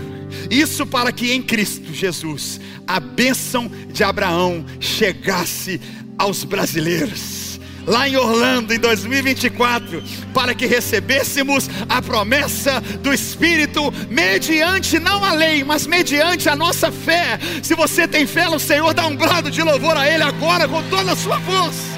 [0.50, 5.80] Isso para que em Cristo Jesus a bênção de Abraão chegasse
[6.18, 7.41] aos brasileiros
[7.86, 15.32] lá em Orlando em 2024, para que recebêssemos a promessa do Espírito mediante não a
[15.32, 17.38] lei, mas mediante a nossa fé.
[17.62, 20.82] Se você tem fé no Senhor, dá um brado de louvor a Ele agora com
[20.88, 21.92] toda a sua voz.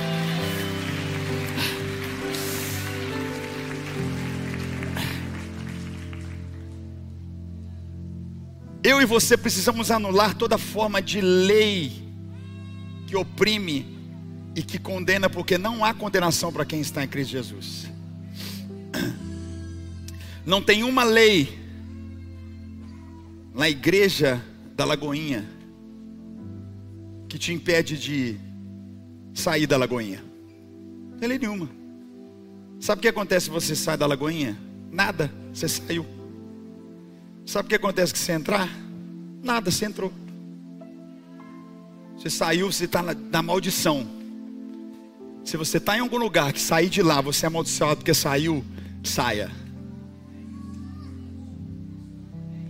[8.82, 12.04] Eu e você precisamos anular toda forma de lei
[13.06, 13.93] que oprime
[14.54, 17.86] e que condena, porque não há condenação para quem está em Cristo Jesus.
[20.46, 21.58] Não tem uma lei
[23.54, 24.44] na igreja
[24.76, 25.48] da Lagoinha
[27.28, 28.36] que te impede de
[29.32, 30.22] sair da Lagoinha.
[31.10, 31.68] Não tem lei nenhuma.
[32.78, 34.58] Sabe o que acontece se você sai da Lagoinha?
[34.92, 36.04] Nada, você saiu.
[37.46, 38.68] Sabe o que acontece se você entrar?
[39.42, 40.12] Nada, você entrou.
[42.16, 44.06] Você saiu, você está na, na maldição.
[45.44, 48.64] Se você está em algum lugar que sair de lá, você é amaldiçoado porque saiu,
[49.02, 49.50] saia.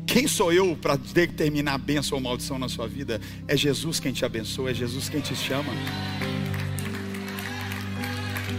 [0.06, 3.20] Quem sou eu para determinar a bênção ou maldição na sua vida?
[3.46, 5.72] É Jesus quem te abençoa, é Jesus quem te chama.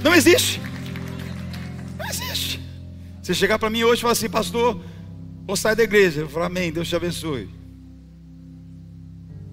[0.04, 0.62] Não existe.
[1.98, 2.62] Não existe.
[3.22, 4.82] Você chegar para mim hoje e falar assim, pastor,
[5.46, 6.22] vou sair da igreja.
[6.22, 7.50] Eu falo, amém, Deus te abençoe.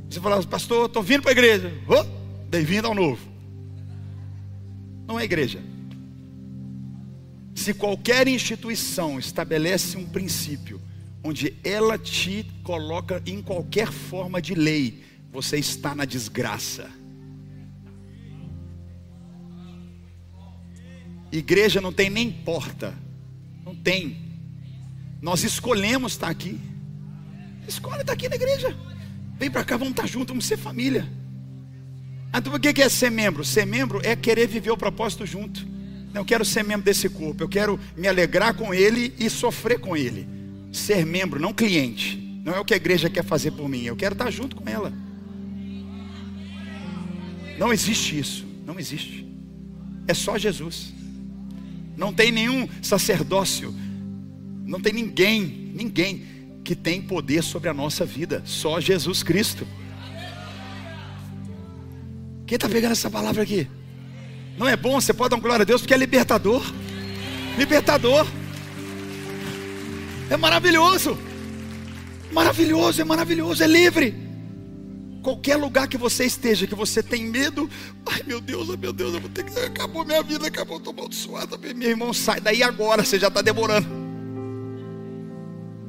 [0.08, 1.72] Você fala, pastor, estou vindo para a igreja.
[1.88, 3.31] Oh, Bem-vindo ao novo.
[5.06, 5.60] Não é igreja.
[7.54, 10.80] Se qualquer instituição estabelece um princípio
[11.22, 16.90] onde ela te coloca em qualquer forma de lei, você está na desgraça.
[21.30, 22.94] Igreja não tem nem porta.
[23.64, 24.18] Não tem.
[25.20, 26.60] Nós escolhemos estar aqui.
[27.66, 28.76] Escolhe estar aqui na igreja.
[29.38, 31.08] Vem para cá, vamos estar juntos, vamos ser família.
[32.34, 33.44] Então o que é ser membro?
[33.44, 35.66] Ser membro é querer viver o propósito junto.
[36.12, 39.96] Não quero ser membro desse corpo, eu quero me alegrar com ele e sofrer com
[39.96, 40.28] ele.
[40.70, 42.18] Ser membro, não cliente.
[42.44, 44.68] Não é o que a igreja quer fazer por mim, eu quero estar junto com
[44.68, 44.92] ela.
[47.58, 49.26] Não existe isso, não existe.
[50.08, 50.92] É só Jesus.
[51.96, 53.72] Não tem nenhum sacerdócio,
[54.64, 56.24] não tem ninguém, ninguém
[56.64, 59.66] que tem poder sobre a nossa vida, só Jesus Cristo.
[62.52, 63.66] Quem está pegando essa palavra aqui?
[64.58, 65.00] Não é bom?
[65.00, 66.62] Você pode dar glória a Deus porque é libertador.
[67.56, 68.26] Libertador.
[70.28, 71.16] É maravilhoso.
[72.30, 74.14] Maravilhoso, é maravilhoso, é livre.
[75.22, 77.70] Qualquer lugar que você esteja, que você tem medo,
[78.04, 79.58] ai meu Deus, ai meu Deus, eu vou ter que.
[79.58, 81.58] Acabou minha vida, acabou, estou amaldiçoado.
[81.58, 83.88] Meu irmão, sai daí agora, você já está demorando.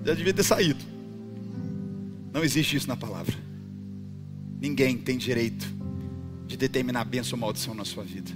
[0.05, 0.79] Já devia ter saído.
[2.31, 3.35] Não existe isso na palavra.
[4.61, 5.82] Ninguém tem direito
[6.45, 8.31] de determinar bênção ou maldição na sua vida.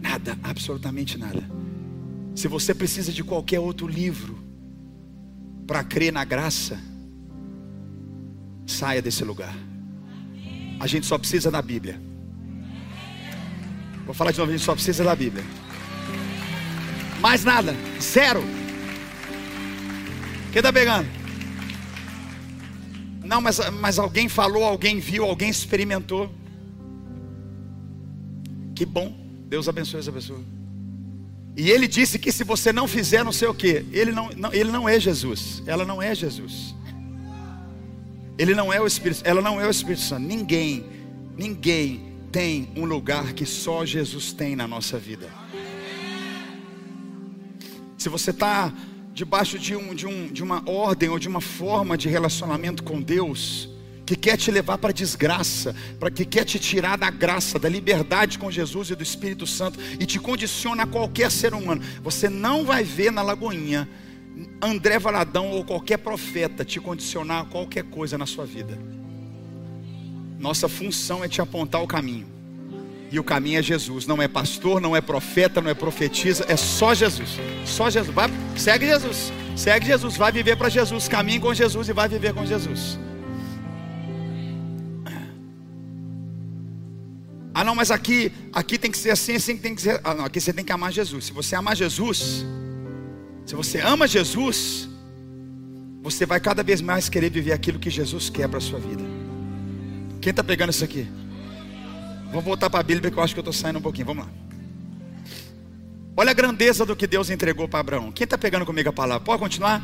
[0.00, 1.42] Nada, absolutamente nada.
[2.34, 4.38] Se você precisa de qualquer outro livro
[5.66, 6.78] para crer na graça,
[8.66, 9.54] saia desse lugar.
[10.78, 12.00] A gente só precisa da Bíblia.
[14.04, 15.44] Vou falar de novo, a gente só precisa da Bíblia.
[17.20, 18.42] Mais nada, zero.
[20.52, 21.08] Quem está pegando?
[23.24, 26.30] Não, mas, mas alguém falou, alguém viu, alguém experimentou.
[28.74, 29.14] Que bom.
[29.48, 30.40] Deus abençoe essa pessoa.
[31.56, 34.52] E ele disse que se você não fizer não sei o que, ele não, não,
[34.52, 35.62] ele não é Jesus.
[35.66, 36.74] Ela não é Jesus.
[38.36, 40.26] Ele não é o Espírito, ela não é o Espírito Santo.
[40.26, 40.84] Ninguém,
[41.36, 45.30] ninguém tem um lugar que só Jesus tem na nossa vida.
[47.96, 48.72] Se você está
[49.12, 53.00] debaixo de, um, de, um, de uma ordem ou de uma forma de relacionamento com
[53.00, 53.68] Deus,
[54.06, 57.68] que quer te levar para a desgraça, para que quer te tirar da graça, da
[57.68, 61.82] liberdade com Jesus e do Espírito Santo e te condiciona a qualquer ser humano.
[62.02, 63.88] Você não vai ver na Lagoinha
[64.60, 68.78] André Valadão ou qualquer profeta te condicionar a qualquer coisa na sua vida.
[70.38, 72.26] Nossa função é te apontar o caminho.
[73.10, 76.56] E o caminho é Jesus, não é pastor, não é profeta, não é profetisa, é
[76.56, 77.38] só Jesus.
[77.64, 78.12] Só Jesus.
[78.14, 79.32] Vai, segue Jesus.
[79.56, 82.98] Segue Jesus, vai viver para Jesus, caminhe com Jesus e vai viver com Jesus.
[87.54, 90.00] Ah, não, mas aqui, aqui tem que ser assim, assim tem que ser.
[90.02, 91.26] Ah, não, aqui você tem que amar Jesus.
[91.26, 92.44] Se você amar Jesus,
[93.46, 94.88] se você ama Jesus,
[96.02, 99.04] você vai cada vez mais querer viver aquilo que Jesus quer para a sua vida.
[100.20, 101.06] Quem está pegando isso aqui?
[102.26, 104.06] Vamos voltar para a Bíblia que eu acho que eu estou saindo um pouquinho.
[104.06, 104.30] Vamos lá.
[106.16, 108.10] Olha a grandeza do que Deus entregou para Abraão.
[108.10, 109.24] Quem está pegando comigo a palavra?
[109.24, 109.80] Pode continuar?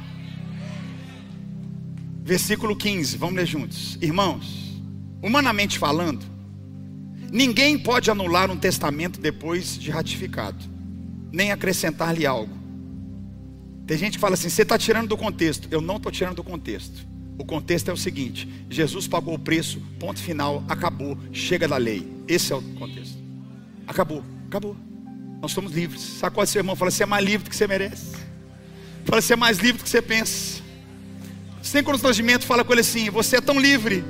[2.22, 3.96] Versículo 15, vamos ler juntos.
[4.00, 4.82] Irmãos,
[5.22, 6.24] humanamente falando,
[7.32, 10.58] Ninguém pode anular um testamento depois de ratificado,
[11.32, 12.52] nem acrescentar-lhe algo.
[13.86, 15.68] Tem gente que fala assim: você está tirando do contexto.
[15.70, 17.06] Eu não estou tirando do contexto.
[17.38, 22.06] O contexto é o seguinte: Jesus pagou o preço, ponto final, acabou, chega da lei.
[22.28, 23.18] Esse é o contexto.
[23.86, 24.76] Acabou, acabou.
[25.40, 26.02] Nós somos livres.
[26.02, 28.16] Sacode seu irmão, fala: você é mais livre do que você merece.
[29.04, 30.60] Fala: você é mais livre do que você pensa.
[31.62, 34.04] Sem constrangimento, fala com ele assim: você é tão livre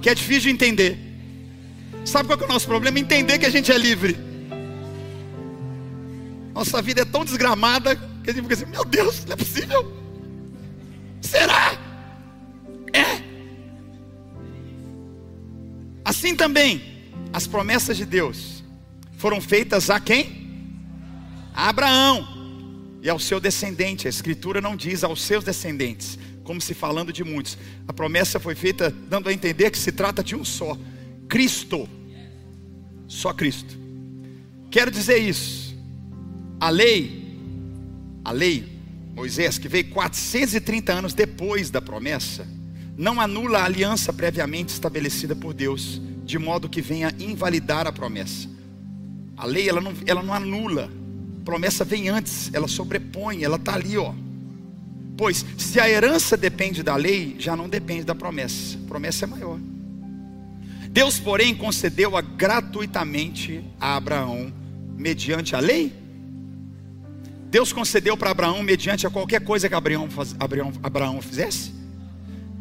[0.00, 1.03] que é difícil de entender.
[2.04, 2.98] Sabe qual é o nosso problema?
[2.98, 4.16] Entender que a gente é livre.
[6.52, 9.92] Nossa vida é tão desgramada que a gente fica assim: meu Deus, não é possível.
[11.20, 11.76] Será?
[12.92, 13.22] É.
[16.04, 18.62] Assim também, as promessas de Deus
[19.16, 20.44] foram feitas a quem?
[21.54, 22.28] A Abraão
[23.02, 24.06] e ao seu descendente.
[24.06, 27.56] A Escritura não diz aos seus descendentes, como se falando de muitos.
[27.88, 30.78] A promessa foi feita dando a entender que se trata de um só.
[31.28, 31.88] Cristo.
[33.06, 33.78] Só Cristo.
[34.70, 35.74] Quero dizer isso.
[36.58, 37.38] A lei,
[38.24, 38.66] a lei,
[39.14, 42.46] Moisés, que veio 430 anos depois da promessa,
[42.96, 48.48] não anula a aliança previamente estabelecida por Deus, de modo que venha invalidar a promessa.
[49.36, 50.90] A lei, ela não, ela não anula.
[51.40, 54.14] A promessa vem antes, ela sobrepõe, ela está ali, ó.
[55.16, 58.76] Pois se a herança depende da lei, já não depende da promessa.
[58.76, 59.58] A promessa é maior.
[60.94, 64.52] Deus, porém, concedeu-a gratuitamente a Abraão,
[64.96, 65.92] mediante a lei?
[67.50, 71.72] Deus concedeu para Abraão mediante a qualquer coisa que Abraão, faz, Abraão, Abraão fizesse?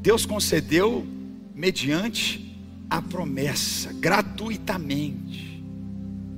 [0.02, 1.06] Deus concedeu
[1.54, 2.58] mediante
[2.90, 5.64] a promessa, gratuitamente.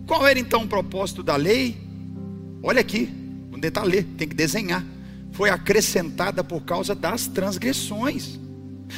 [0.05, 1.77] Qual era então o propósito da lei?
[2.61, 3.09] Olha aqui,
[3.49, 4.83] não está ler, tem que desenhar.
[5.31, 8.37] Foi acrescentada por causa das transgressões,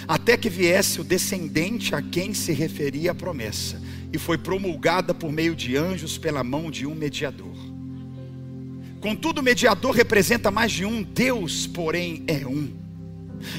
[0.08, 3.82] até que viesse o descendente a quem se referia a promessa,
[4.12, 7.56] e foi promulgada por meio de anjos pela mão de um mediador.
[9.00, 12.74] Contudo, o mediador representa mais de um, Deus, porém, é um.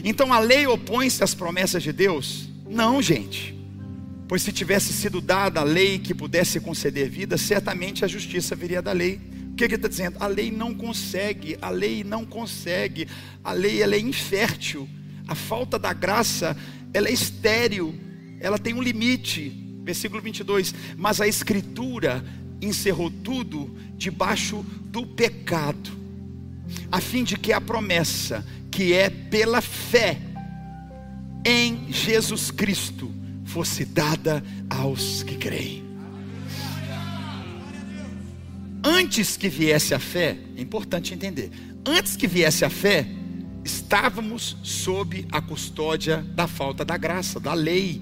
[0.04, 2.48] Então a lei opõe-se às promessas de Deus?
[2.68, 3.56] Não, gente.
[4.26, 8.82] Pois se tivesse sido dada a lei que pudesse conceder vida, certamente a justiça viria
[8.82, 9.20] da lei.
[9.50, 10.16] O que, ele está dizendo?
[10.20, 13.08] A lei não consegue, a lei não consegue,
[13.42, 14.88] a lei ela é infértil,
[15.28, 16.56] a falta da graça
[16.92, 17.94] ela é estéril,
[18.40, 19.52] ela tem um limite.
[19.84, 20.74] Versículo 22.
[20.96, 22.24] Mas a Escritura
[22.60, 25.90] encerrou tudo debaixo do pecado,
[26.90, 30.18] a fim de que a promessa que é pela fé
[31.44, 33.12] em Jesus Cristo
[33.44, 35.84] fosse dada aos que creem.
[38.84, 41.50] Antes que viesse a fé, é importante entender,
[41.84, 43.06] antes que viesse a fé,
[43.68, 48.00] estávamos sob a custódia da falta da graça, da lei.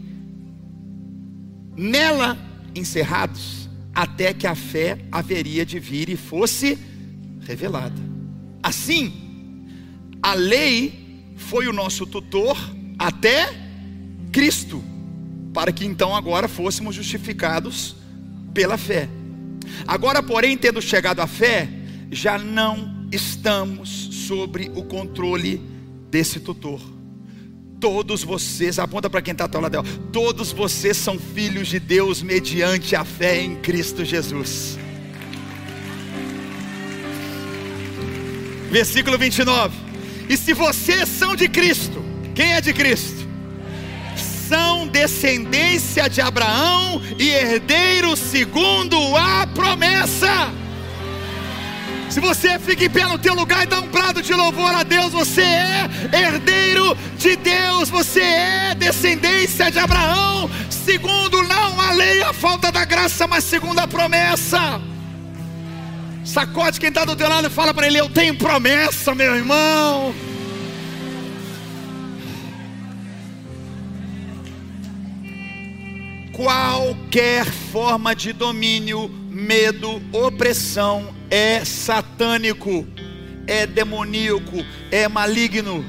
[1.76, 2.38] Nela
[2.72, 6.78] encerrados, até que a fé haveria de vir e fosse
[7.40, 8.00] revelada.
[8.62, 9.12] Assim,
[10.22, 12.56] a lei foi o nosso tutor
[12.96, 13.52] até
[14.30, 14.84] Cristo,
[15.52, 17.96] para que então agora fôssemos justificados
[18.54, 19.08] pela fé.
[19.84, 21.68] Agora, porém, tendo chegado à fé,
[22.10, 25.62] já não estamos sobre o controle
[26.10, 26.80] desse tutor.
[27.78, 32.22] Todos vocês, aponta para quem está ao lado dela, todos vocês são filhos de Deus
[32.22, 34.78] mediante a fé em Cristo Jesus.
[38.70, 39.76] Versículo 29.
[40.28, 42.02] E se vocês são de Cristo,
[42.34, 43.26] quem é de Cristo?
[44.48, 50.65] São descendência de Abraão e herdeiros segundo a promessa.
[52.08, 54.82] Se você fica em pé no teu lugar e dá um prado de louvor a
[54.82, 62.22] Deus, você é herdeiro de Deus, você é descendência de Abraão, segundo não a lei,
[62.22, 64.80] a falta da graça, mas segundo a promessa.
[66.24, 70.14] Sacode quem está do teu lado e fala para ele: Eu tenho promessa, meu irmão.
[76.32, 82.86] Qualquer forma de domínio, medo, opressão é satânico,
[83.46, 85.84] é demoníaco, é maligno.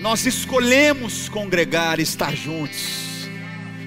[0.00, 3.28] Nós escolhemos congregar, estar juntos.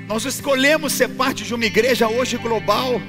[0.08, 3.02] Nós escolhemos ser parte de uma igreja hoje global.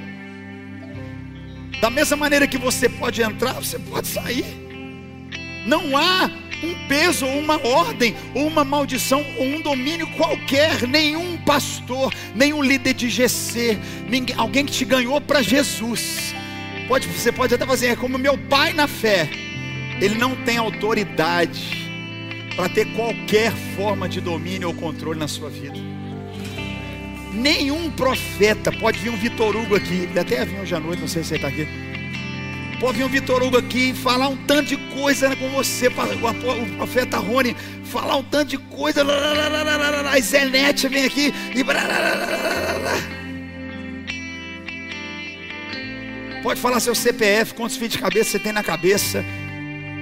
[1.79, 4.45] Da mesma maneira que você pode entrar, você pode sair.
[5.65, 6.29] Não há
[6.63, 10.87] um peso, uma ordem, uma maldição, um domínio qualquer.
[10.87, 16.33] Nenhum pastor, nenhum líder de GC, ninguém, alguém que te ganhou para Jesus.
[16.87, 19.29] Pode, você pode até fazer, é como meu pai na fé.
[19.99, 21.89] Ele não tem autoridade
[22.55, 25.77] para ter qualquer forma de domínio ou controle na sua vida.
[27.33, 31.23] Nenhum profeta, pode vir um Vitor Hugo aqui, até vir hoje à noite, não sei
[31.23, 31.90] se ele está aqui.
[32.81, 36.75] Pode vir um Vitor Hugo aqui e falar um tanto de coisa com você, o
[36.77, 41.63] profeta Rony, falar um tanto de coisa, a Zenete vem aqui e.
[46.41, 49.23] Pode falar seu CPF, quantos fios de cabeça você tem na cabeça,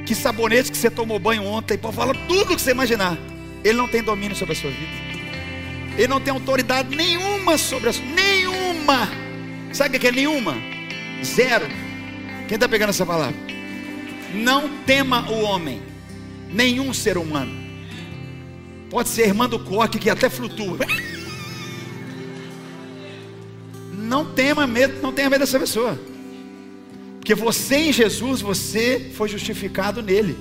[0.06, 3.18] que sabonete que você tomou banho ontem, pode falar tudo o que você imaginar.
[3.62, 4.94] Ele não tem domínio sobre a sua vida.
[5.98, 9.10] Ele não tem autoridade nenhuma sobre a sua nenhuma.
[9.74, 10.56] Sabe o que é nenhuma?
[11.22, 11.89] Zero.
[12.50, 13.38] Quem está pegando essa palavra?
[14.34, 15.84] Não tema o homem,
[16.52, 17.52] nenhum ser humano.
[18.90, 20.80] Pode ser irmã do coque que até flutua.
[23.94, 26.00] Não tema medo, não tenha medo dessa pessoa.
[27.20, 30.36] Porque você em Jesus, você foi justificado nele.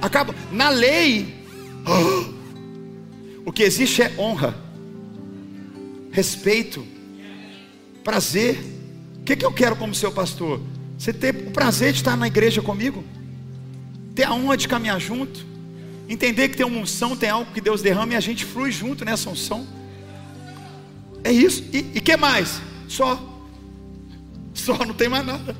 [0.00, 0.32] Acaba.
[0.52, 1.44] Na lei.
[1.84, 4.54] Oh, o que existe é honra,
[6.12, 6.86] respeito,
[8.04, 8.78] prazer.
[9.20, 10.60] O que, que eu quero como seu pastor?
[10.98, 13.04] Você ter o prazer de estar na igreja comigo,
[14.14, 15.46] ter a honra de caminhar junto,
[16.08, 19.04] entender que tem uma unção, tem algo que Deus derrama e a gente flui junto
[19.04, 19.66] nessa unção.
[21.22, 21.64] É isso.
[21.72, 22.60] E, e que mais?
[22.88, 23.18] Só.
[24.52, 25.56] Só, não tem mais nada.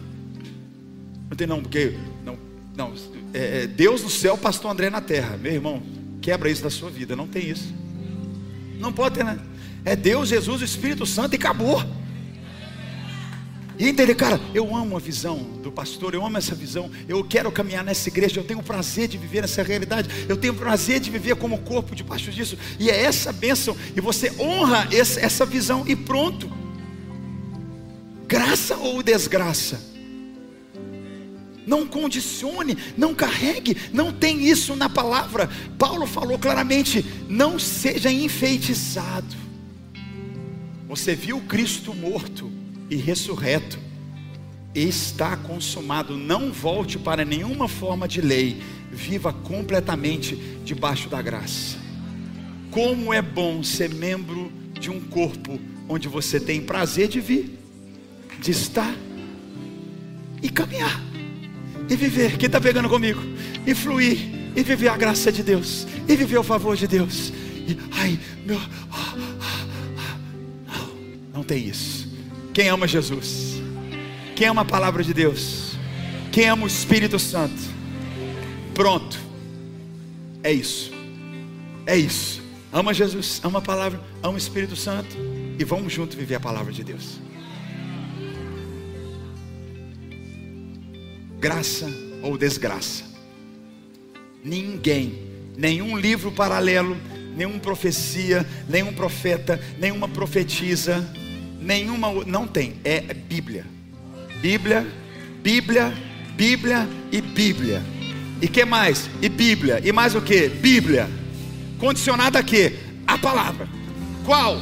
[1.28, 2.36] Não tem não, porque não,
[2.76, 2.92] Não,
[3.32, 5.36] é, é Deus no céu, pastor André na terra.
[5.36, 5.82] Meu irmão,
[6.20, 7.14] quebra isso da sua vida.
[7.14, 7.72] Não tem isso.
[8.78, 9.38] Não pode ter, né?
[9.84, 11.82] É Deus, Jesus, o Espírito Santo e acabou.
[13.80, 17.50] E entender, cara, eu amo a visão do pastor, eu amo essa visão, eu quero
[17.50, 21.34] caminhar nessa igreja, eu tenho prazer de viver nessa realidade, eu tenho prazer de viver
[21.36, 26.52] como corpo debaixo disso, e é essa bênção, e você honra essa, visão e pronto.
[28.28, 29.80] Graça ou desgraça?
[31.66, 35.48] Não condicione, não carregue, não tem isso na palavra.
[35.78, 39.36] Paulo falou claramente: não seja enfeitiçado.
[40.86, 42.59] Você viu Cristo morto,
[42.91, 43.78] e ressurreto,
[44.74, 46.16] está consumado.
[46.16, 48.61] Não volte para nenhuma forma de lei,
[48.91, 51.78] viva completamente debaixo da graça.
[52.70, 57.59] Como é bom ser membro de um corpo onde você tem prazer de vir,
[58.41, 58.95] de estar
[60.43, 61.01] e caminhar
[61.88, 62.36] e viver.
[62.38, 63.20] Quem está pegando comigo?
[63.66, 64.18] E fluir
[64.55, 67.32] e viver a graça de Deus e viver o favor de Deus.
[67.66, 69.66] E, ai, meu, ah, ah,
[69.99, 70.16] ah,
[70.72, 71.99] não, não tem isso.
[72.53, 73.61] Quem ama Jesus?
[74.34, 75.76] Quem ama a palavra de Deus?
[76.32, 77.61] Quem ama o Espírito Santo?
[78.74, 79.18] Pronto.
[80.42, 80.92] É isso.
[81.86, 82.40] É isso.
[82.72, 85.16] Ama Jesus, ama a palavra, ama o Espírito Santo
[85.59, 87.18] e vamos juntos viver a palavra de Deus.
[91.40, 91.88] Graça
[92.22, 93.03] ou desgraça.
[94.44, 95.26] Ninguém,
[95.57, 96.96] nenhum livro paralelo,
[97.34, 101.05] nenhuma profecia, nenhum profeta, nenhuma profetisa,
[101.61, 103.66] Nenhuma, não tem, é Bíblia.
[104.40, 104.86] Bíblia,
[105.42, 105.92] Bíblia,
[106.34, 107.82] Bíblia e Bíblia.
[108.40, 109.11] E que mais?
[109.20, 109.80] E Bíblia.
[109.84, 110.48] E mais o que?
[110.48, 111.08] Bíblia.
[111.78, 112.74] Condicionada a quê?
[113.06, 113.68] A palavra.
[114.24, 114.58] Qual?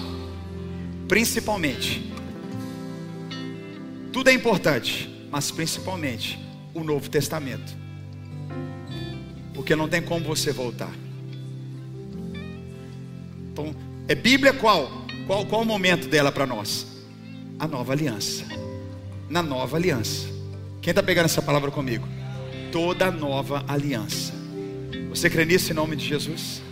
[1.06, 2.12] Principalmente.
[4.12, 6.38] Tudo é importante, mas principalmente
[6.74, 7.76] o Novo Testamento.
[9.54, 10.90] Porque não tem como você voltar.
[13.52, 13.74] Então,
[14.08, 15.06] é Bíblia qual?
[15.26, 16.87] Qual, qual o momento dela para nós?
[17.58, 18.44] A nova aliança.
[19.28, 20.28] Na nova aliança.
[20.80, 22.06] Quem está pegando essa palavra comigo?
[22.70, 24.32] Toda nova aliança.
[25.08, 26.62] Você crê nisso em nome de Jesus?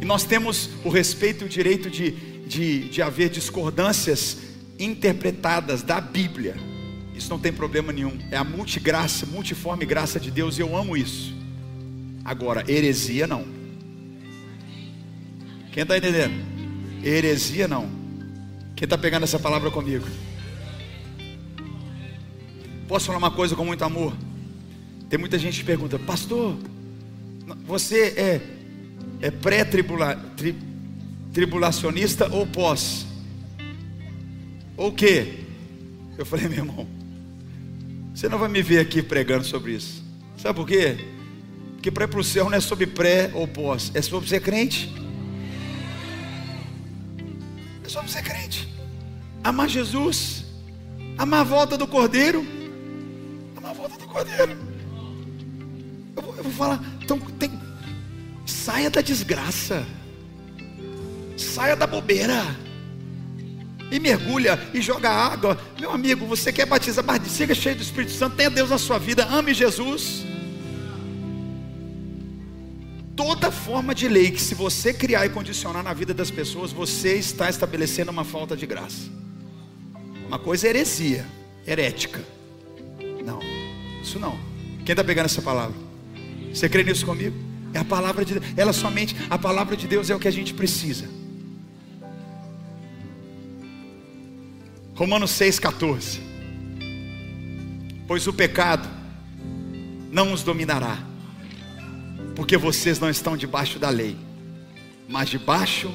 [0.00, 2.12] E nós temos o respeito e o direito de,
[2.46, 4.38] de, de haver discordâncias
[4.78, 6.54] interpretadas da Bíblia.
[7.12, 8.16] Isso não tem problema nenhum.
[8.30, 11.34] É a multigraça, multiforme graça de Deus e eu amo isso.
[12.24, 13.44] Agora, heresia não.
[15.72, 16.34] Quem está entendendo?
[17.02, 18.05] Heresia não.
[18.76, 20.04] Quem está pegando essa palavra comigo?
[22.86, 24.14] Posso falar uma coisa com muito amor?
[25.08, 26.54] Tem muita gente que pergunta, pastor,
[27.64, 28.42] você é,
[29.22, 33.06] é pré-tribulacionista ou pós?
[34.76, 35.38] Ou o quê?
[36.18, 36.86] Eu falei, meu irmão,
[38.14, 40.04] você não vai me ver aqui pregando sobre isso.
[40.36, 40.98] Sabe por quê?
[41.76, 44.40] Porque para ir para o céu não é sobre pré ou pós, é sobre ser
[44.40, 45.05] crente.
[47.96, 48.68] É só ser crente.
[49.42, 50.44] Amar Jesus.
[51.16, 52.46] Amar a volta do Cordeiro.
[53.56, 54.56] Amar a volta do Cordeiro.
[56.14, 56.82] Eu vou, eu vou falar.
[57.02, 57.50] Então, tem,
[58.44, 59.86] saia da desgraça.
[61.38, 62.44] Saia da bobeira.
[63.90, 65.58] E mergulha e joga água.
[65.80, 68.36] Meu amigo, você quer batizar, mas siga cheio do Espírito Santo.
[68.36, 69.24] Tenha Deus na sua vida.
[69.26, 70.35] Ame Jesus
[73.16, 77.14] toda forma de lei que se você criar e condicionar na vida das pessoas, você
[77.14, 79.10] está estabelecendo uma falta de graça.
[80.26, 81.26] Uma coisa é heresia,
[81.66, 82.22] herética.
[83.24, 83.40] Não,
[84.02, 84.38] isso não.
[84.84, 85.76] Quem está pegando essa palavra?
[86.52, 87.34] Você crê nisso comigo?
[87.72, 88.52] É a palavra de Deus.
[88.56, 91.08] Ela somente, a palavra de Deus é o que a gente precisa.
[94.94, 96.20] Romanos 6,14.
[98.06, 98.88] Pois o pecado
[100.10, 101.15] não os dominará
[102.36, 104.14] porque vocês não estão debaixo da lei,
[105.08, 105.90] mas debaixo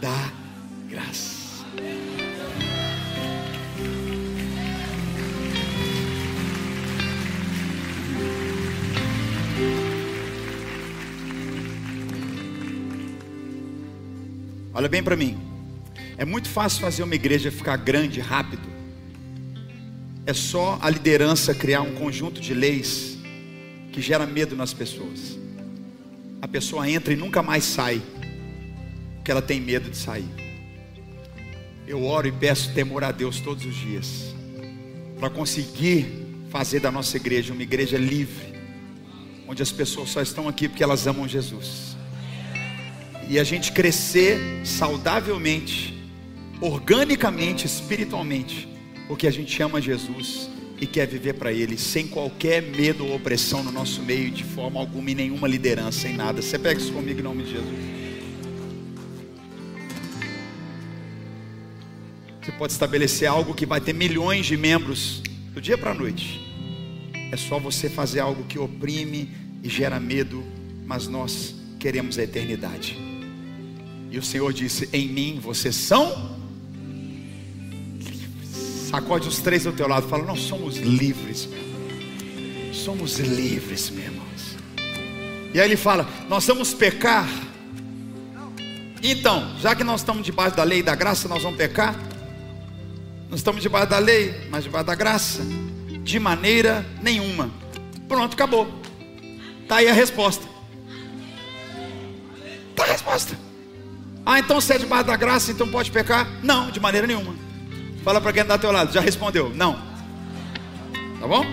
[0.00, 0.32] da
[0.88, 1.42] graça.
[14.74, 15.38] Olha bem para mim.
[16.16, 18.66] É muito fácil fazer uma igreja ficar grande rápido.
[20.24, 23.18] É só a liderança criar um conjunto de leis
[23.92, 25.41] que gera medo nas pessoas
[26.42, 28.02] a pessoa entra e nunca mais sai,
[29.14, 30.26] porque ela tem medo de sair.
[31.86, 34.34] Eu oro e peço temor a Deus todos os dias,
[35.20, 36.04] para conseguir
[36.50, 38.54] fazer da nossa igreja uma igreja livre,
[39.46, 41.96] onde as pessoas só estão aqui porque elas amam Jesus,
[43.28, 45.96] e a gente crescer saudavelmente,
[46.60, 48.68] organicamente, espiritualmente,
[49.06, 50.50] porque a gente ama Jesus
[50.82, 54.80] e quer viver para Ele, sem qualquer medo ou opressão no nosso meio, de forma
[54.80, 56.42] alguma, e nenhuma liderança, em nada.
[56.42, 57.78] Você pega isso comigo em nome de Jesus.
[62.42, 65.22] Você pode estabelecer algo que vai ter milhões de membros
[65.54, 66.40] do dia para a noite.
[67.30, 69.30] É só você fazer algo que oprime
[69.62, 70.42] e gera medo,
[70.84, 72.98] mas nós queremos a eternidade.
[74.10, 76.41] E o Senhor disse: Em mim vocês são
[78.92, 80.06] Sacode os três do teu lado.
[80.06, 81.46] Fala, nós somos livres.
[81.46, 82.74] Meu.
[82.74, 84.56] Somos livres, meus irmãos.
[85.54, 87.26] E aí ele fala, nós vamos pecar.
[89.02, 91.98] Então, já que nós estamos debaixo da lei e da graça, nós vamos pecar?
[93.30, 95.42] Nós estamos debaixo da lei, mas debaixo da graça?
[96.04, 97.50] De maneira nenhuma.
[98.06, 98.68] Pronto, acabou.
[99.62, 100.46] Está aí a resposta.
[102.70, 103.38] Está a resposta.
[104.26, 106.28] Ah, então se é debaixo da graça, então pode pecar?
[106.42, 107.41] Não, de maneira nenhuma.
[108.02, 109.50] Fala para quem está ao teu lado, já respondeu?
[109.54, 109.74] Não.
[111.20, 111.44] Tá bom?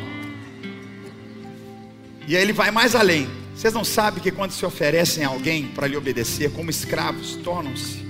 [2.28, 3.30] E aí ele vai mais além.
[3.56, 8.10] Vocês não sabem que quando se oferecem a alguém para lhe obedecer, como escravos, tornam-se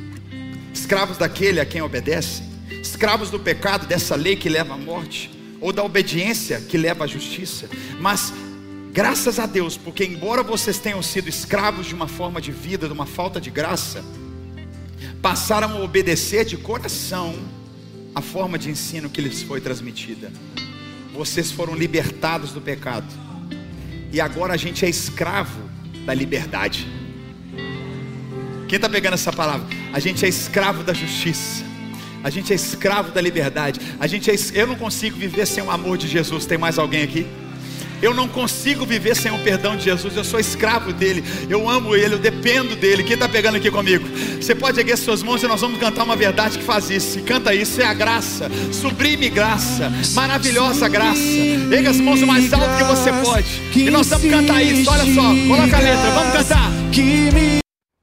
[0.73, 2.45] escravos daquele a quem obedecem,
[2.81, 5.29] escravos do pecado, dessa lei que leva à morte,
[5.59, 7.69] ou da obediência que leva à justiça.
[7.99, 8.33] Mas
[8.91, 12.93] graças a Deus, porque embora vocês tenham sido escravos de uma forma de vida, de
[12.93, 14.03] uma falta de graça,
[15.21, 17.35] passaram a obedecer de coração
[18.19, 20.29] a forma de ensino que lhes foi transmitida.
[21.13, 23.07] Vocês foram libertados do pecado.
[24.11, 25.61] E agora a gente é escravo
[26.05, 26.85] da liberdade.
[28.67, 29.65] Quem está pegando essa palavra?
[29.93, 31.63] A gente é escravo da justiça.
[32.21, 33.79] A gente é escravo da liberdade.
[33.99, 36.45] A gente é, eu não consigo viver sem o amor de Jesus.
[36.45, 37.25] Tem mais alguém aqui?
[38.01, 40.15] Eu não consigo viver sem o perdão de Jesus.
[40.15, 41.23] Eu sou escravo dele.
[41.49, 42.15] Eu amo ele.
[42.15, 43.03] Eu dependo dele.
[43.03, 44.07] Quem está pegando aqui comigo?
[44.39, 47.19] Você pode erguer suas mãos e nós vamos cantar uma verdade que faz isso.
[47.19, 47.81] E canta isso.
[47.81, 48.49] É a graça.
[48.71, 49.91] Sublime graça.
[50.13, 51.19] Maravilhosa graça.
[51.19, 53.61] Erga as mãos o mais alto que você pode.
[53.75, 54.89] E nós vamos cantar isso.
[54.89, 55.35] Olha só.
[55.47, 56.11] Coloca a letra.
[56.11, 56.71] Vamos cantar.